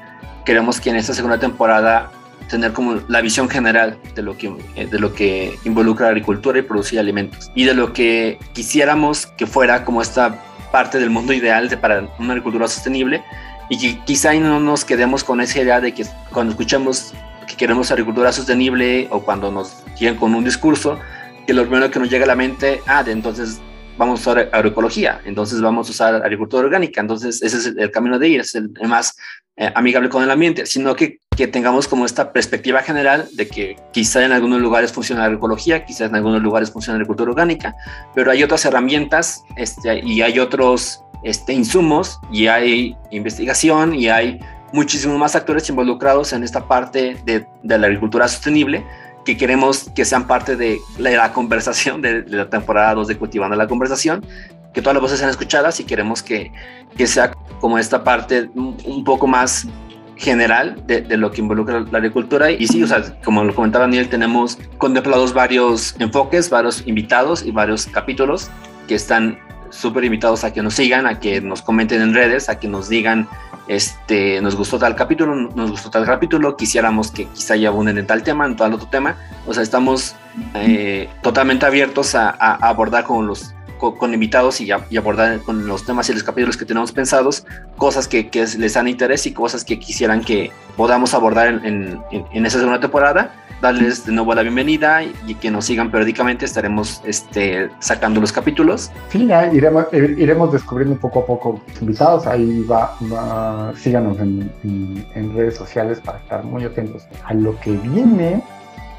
queremos 0.45 0.79
que 0.79 0.89
en 0.89 0.95
esta 0.97 1.13
segunda 1.13 1.39
temporada 1.39 2.11
tener 2.49 2.73
como 2.73 3.01
la 3.07 3.21
visión 3.21 3.49
general 3.49 3.97
de 4.13 4.21
lo 4.21 4.37
que 4.37 4.55
eh, 4.75 4.85
de 4.85 4.99
lo 4.99 5.13
que 5.13 5.57
involucra 5.65 6.05
la 6.05 6.11
agricultura 6.11 6.59
y 6.59 6.61
producir 6.61 6.99
alimentos 6.99 7.51
y 7.55 7.63
de 7.63 7.73
lo 7.73 7.91
que 7.93 8.37
quisiéramos 8.53 9.25
que 9.25 9.47
fuera 9.47 9.83
como 9.83 10.01
esta 10.01 10.39
parte 10.75 10.99
del 10.99 11.09
mundo 11.09 11.31
ideal 11.31 11.69
de, 11.69 11.77
para 11.77 12.05
una 12.19 12.33
agricultura 12.33 12.67
sostenible 12.67 13.23
y 13.69 13.77
que 13.79 14.03
quizá 14.03 14.33
no 14.33 14.59
nos 14.59 14.83
quedemos 14.83 15.23
con 15.23 15.39
esa 15.39 15.61
idea 15.61 15.79
de 15.79 15.93
que 15.93 16.05
cuando 16.33 16.51
escuchamos 16.51 17.13
que 17.47 17.55
queremos 17.55 17.91
agricultura 17.91 18.33
sostenible 18.33 19.07
o 19.09 19.21
cuando 19.21 19.49
nos 19.53 19.85
llegan 19.97 20.17
con 20.17 20.35
un 20.35 20.43
discurso 20.43 20.99
que 21.47 21.53
lo 21.53 21.61
primero 21.63 21.89
que 21.91 21.99
nos 21.99 22.09
llega 22.09 22.25
a 22.25 22.27
la 22.27 22.35
mente 22.35 22.81
ah 22.87 23.03
de 23.03 23.13
entonces 23.13 23.61
vamos 23.97 24.19
a 24.19 24.31
usar 24.31 24.49
agroecología, 24.51 25.21
entonces 25.25 25.61
vamos 25.61 25.87
a 25.87 25.91
usar 25.91 26.15
agricultura 26.15 26.65
orgánica, 26.65 27.01
entonces 27.01 27.41
ese 27.41 27.57
es 27.57 27.65
el 27.77 27.91
camino 27.91 28.19
de 28.19 28.27
ir, 28.27 28.41
es 28.41 28.55
el 28.55 28.71
más 28.87 29.15
eh, 29.57 29.71
amigable 29.73 30.09
con 30.09 30.21
el 30.21 30.29
ambiente, 30.29 30.65
sino 30.65 30.95
que, 30.95 31.19
que 31.35 31.47
tengamos 31.47 31.87
como 31.87 32.05
esta 32.05 32.33
perspectiva 32.33 32.81
general 32.81 33.27
de 33.33 33.47
que 33.47 33.77
quizá 33.93 34.25
en 34.25 34.33
algunos 34.33 34.59
lugares 34.59 34.91
funciona 34.91 35.21
la 35.21 35.27
agroecología, 35.27 35.85
quizá 35.85 36.05
en 36.05 36.15
algunos 36.15 36.41
lugares 36.41 36.71
funciona 36.71 36.97
la 36.97 37.03
agricultura 37.03 37.31
orgánica, 37.31 37.73
pero 38.13 38.31
hay 38.31 38.43
otras 38.43 38.65
herramientas 38.65 39.43
este, 39.55 40.01
y 40.05 40.21
hay 40.21 40.39
otros 40.39 41.01
este, 41.23 41.53
insumos 41.53 42.19
y 42.31 42.47
hay 42.47 42.97
investigación 43.11 43.95
y 43.95 44.09
hay 44.09 44.39
muchísimos 44.73 45.17
más 45.17 45.37
actores 45.37 45.69
involucrados 45.69 46.33
en 46.33 46.43
esta 46.43 46.67
parte 46.67 47.15
de, 47.23 47.47
de 47.63 47.77
la 47.77 47.87
agricultura 47.87 48.27
sostenible 48.27 48.85
que 49.25 49.35
queremos 49.35 49.89
que 49.95 50.05
sean 50.05 50.27
parte 50.27 50.55
de 50.55 50.79
la, 50.97 51.33
conversación 51.33 52.01
de, 52.01 52.23
la 52.27 52.49
temporada 52.49 52.93
2 52.93 53.07
de 53.07 53.17
Cultivando 53.17 53.55
la 53.55 53.67
Conversación, 53.67 54.25
que 54.73 54.81
todas 54.81 54.93
las 54.93 55.01
voces 55.01 55.19
sean 55.19 55.31
escuchadas 55.31 55.79
y 55.79 55.83
queremos 55.83 56.21
que, 56.21 56.51
que 56.95 57.07
sea 57.07 57.31
como 57.59 57.77
esta 57.77 58.03
parte 58.03 58.49
un, 58.53 59.03
poco 59.03 59.25
más 59.25 59.67
general 60.15 60.81
de, 60.85 61.01
de, 61.01 61.17
lo 61.17 61.31
que 61.31 61.41
involucra 61.41 61.79
la 61.79 61.97
agricultura. 61.97 62.51
Y 62.51 62.67
sí, 62.67 62.83
o 62.83 62.87
sea, 62.87 63.19
como 63.23 63.43
lo 63.43 63.53
comentaba 63.55 63.85
Daniel, 63.85 64.07
tenemos 64.07 64.57
contemplados 64.77 65.33
varios 65.33 65.95
enfoques, 65.99 66.49
varios 66.49 66.85
invitados 66.85 67.43
y 67.43 67.51
varios 67.51 67.87
capítulos 67.87 68.49
que 68.87 68.95
están 68.95 69.39
súper 69.71 70.03
invitados 70.05 70.43
a 70.43 70.53
que 70.53 70.61
nos 70.61 70.75
sigan, 70.75 71.05
a 71.05 71.19
que 71.19 71.41
nos 71.41 71.61
comenten 71.61 72.01
en 72.01 72.13
redes, 72.13 72.49
a 72.49 72.59
que 72.59 72.67
nos 72.67 72.89
digan 72.89 73.27
este, 73.67 74.41
nos 74.41 74.55
gustó 74.55 74.77
tal 74.77 74.95
capítulo, 74.95 75.35
nos 75.35 75.71
gustó 75.71 75.89
tal 75.89 76.05
capítulo, 76.05 76.55
quisiéramos 76.55 77.11
que 77.11 77.25
quizá 77.27 77.55
ya 77.55 77.69
abunden 77.69 77.97
en 77.97 78.07
tal 78.07 78.23
tema, 78.23 78.45
en 78.45 78.55
tal 78.55 78.73
otro 78.73 78.87
tema. 78.87 79.17
O 79.47 79.53
sea, 79.53 79.63
estamos 79.63 80.15
eh, 80.53 81.09
totalmente 81.21 81.65
abiertos 81.65 82.15
a, 82.15 82.29
abordar 82.29 83.03
con 83.05 83.27
los 83.27 83.53
con, 83.77 84.13
invitados 84.13 84.61
y, 84.61 84.71
a, 84.71 84.85
abordar 84.97 85.39
con 85.41 85.67
los 85.67 85.85
temas 85.85 86.09
y 86.09 86.13
los 86.13 86.23
capítulos 86.23 86.57
que 86.57 86.65
tenemos 86.65 86.91
pensados, 86.91 87.45
cosas 87.77 88.07
que, 88.07 88.29
que 88.29 88.45
les 88.57 88.73
dan 88.73 88.87
interés 88.87 89.25
y 89.25 89.33
cosas 89.33 89.63
que 89.63 89.79
quisieran 89.79 90.21
que 90.21 90.51
podamos 90.77 91.13
abordar 91.13 91.47
en, 91.47 91.99
en, 92.11 92.25
en 92.31 92.45
esa 92.45 92.59
segunda 92.59 92.79
temporada 92.79 93.44
darles 93.65 94.05
de 94.05 94.11
nuevo 94.11 94.35
la 94.35 94.43
bienvenida 94.43 95.01
y 95.03 95.33
que 95.33 95.49
nos 95.49 95.65
sigan 95.65 95.89
periódicamente, 95.89 96.45
estaremos 96.45 97.01
este, 97.03 97.71
sacando 97.79 98.21
los 98.21 98.31
capítulos. 98.31 98.91
Sí, 99.09 99.25
ya 99.25 99.51
iremos, 99.51 99.85
iremos 99.91 100.53
descubriendo 100.53 100.95
poco 100.97 101.21
a 101.21 101.25
poco 101.25 101.61
invitados, 101.81 102.27
ahí 102.27 102.63
va, 102.63 102.95
va 103.11 103.73
síganos 103.75 104.19
en, 104.19 104.51
en, 104.63 105.05
en, 105.15 105.35
redes 105.35 105.55
sociales 105.55 105.99
para 105.99 106.19
estar 106.19 106.43
muy 106.43 106.63
atentos 106.63 107.07
a 107.23 107.33
lo 107.33 107.59
que 107.59 107.71
viene. 107.71 108.43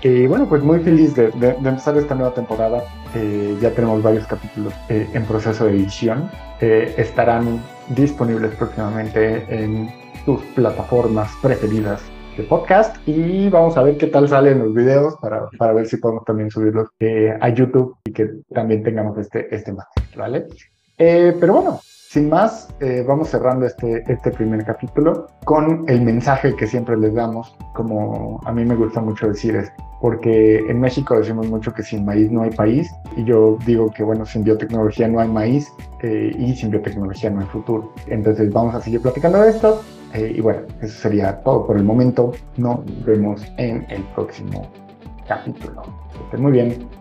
Eh, 0.02 0.26
bueno, 0.28 0.48
pues 0.48 0.62
muy 0.64 0.80
feliz 0.80 1.14
de, 1.14 1.30
de, 1.30 1.52
de 1.52 1.68
empezar 1.68 1.96
esta 1.96 2.16
nueva 2.16 2.34
temporada. 2.34 2.82
Eh, 3.14 3.56
ya 3.60 3.70
tenemos 3.70 4.02
varios 4.02 4.26
capítulos 4.26 4.74
eh, 4.88 5.08
en 5.12 5.24
proceso 5.26 5.66
de 5.66 5.76
edición. 5.76 6.28
Eh, 6.60 6.92
estarán 6.98 7.62
disponibles 7.90 8.52
próximamente 8.56 9.44
en 9.48 9.88
tus 10.24 10.42
plataformas 10.56 11.30
preferidas 11.40 12.02
de 12.36 12.42
podcast 12.42 12.96
y 13.08 13.48
vamos 13.48 13.76
a 13.76 13.82
ver 13.82 13.96
qué 13.96 14.08
tal 14.08 14.28
salen 14.28 14.58
los 14.58 14.74
videos 14.74 15.16
para, 15.20 15.48
para 15.58 15.72
ver 15.72 15.86
si 15.86 15.96
podemos 15.96 16.24
también 16.24 16.50
subirlos 16.50 16.88
eh, 17.00 17.34
a 17.40 17.48
YouTube 17.48 17.96
y 18.04 18.12
que 18.12 18.28
también 18.52 18.82
tengamos 18.82 19.16
este, 19.18 19.54
este 19.54 19.72
material, 19.72 20.18
¿vale? 20.18 20.46
Eh, 20.98 21.34
pero 21.40 21.54
bueno, 21.54 21.80
sin 22.16 22.30
más, 22.30 22.74
eh, 22.80 23.04
vamos 23.06 23.28
cerrando 23.28 23.66
este, 23.66 24.02
este 24.10 24.30
primer 24.30 24.64
capítulo 24.64 25.26
con 25.44 25.84
el 25.86 26.00
mensaje 26.00 26.56
que 26.56 26.66
siempre 26.66 26.96
les 26.96 27.12
damos, 27.12 27.54
como 27.74 28.40
a 28.46 28.52
mí 28.52 28.64
me 28.64 28.74
gusta 28.74 29.02
mucho 29.02 29.28
decir 29.28 29.54
es, 29.54 29.70
porque 30.00 30.60
en 30.60 30.80
México 30.80 31.18
decimos 31.18 31.46
mucho 31.50 31.74
que 31.74 31.82
sin 31.82 32.06
maíz 32.06 32.30
no 32.30 32.40
hay 32.40 32.52
país, 32.52 32.90
y 33.18 33.24
yo 33.24 33.58
digo 33.66 33.90
que 33.90 34.02
bueno, 34.02 34.24
sin 34.24 34.44
biotecnología 34.44 35.08
no 35.08 35.20
hay 35.20 35.28
maíz 35.28 35.70
eh, 36.02 36.34
y 36.38 36.56
sin 36.56 36.70
biotecnología 36.70 37.28
no 37.28 37.40
hay 37.40 37.46
futuro. 37.48 37.92
Entonces 38.06 38.50
vamos 38.50 38.74
a 38.74 38.80
seguir 38.80 39.02
platicando 39.02 39.42
de 39.42 39.50
esto, 39.50 39.82
eh, 40.14 40.32
y 40.34 40.40
bueno, 40.40 40.62
eso 40.80 40.98
sería 40.98 41.42
todo 41.42 41.66
por 41.66 41.76
el 41.76 41.84
momento. 41.84 42.32
Nos 42.56 42.78
vemos 43.04 43.44
en 43.58 43.84
el 43.90 44.02
próximo 44.14 44.66
capítulo. 45.28 45.82
Que 46.12 46.24
estén 46.24 46.40
muy 46.40 46.52
bien. 46.52 46.95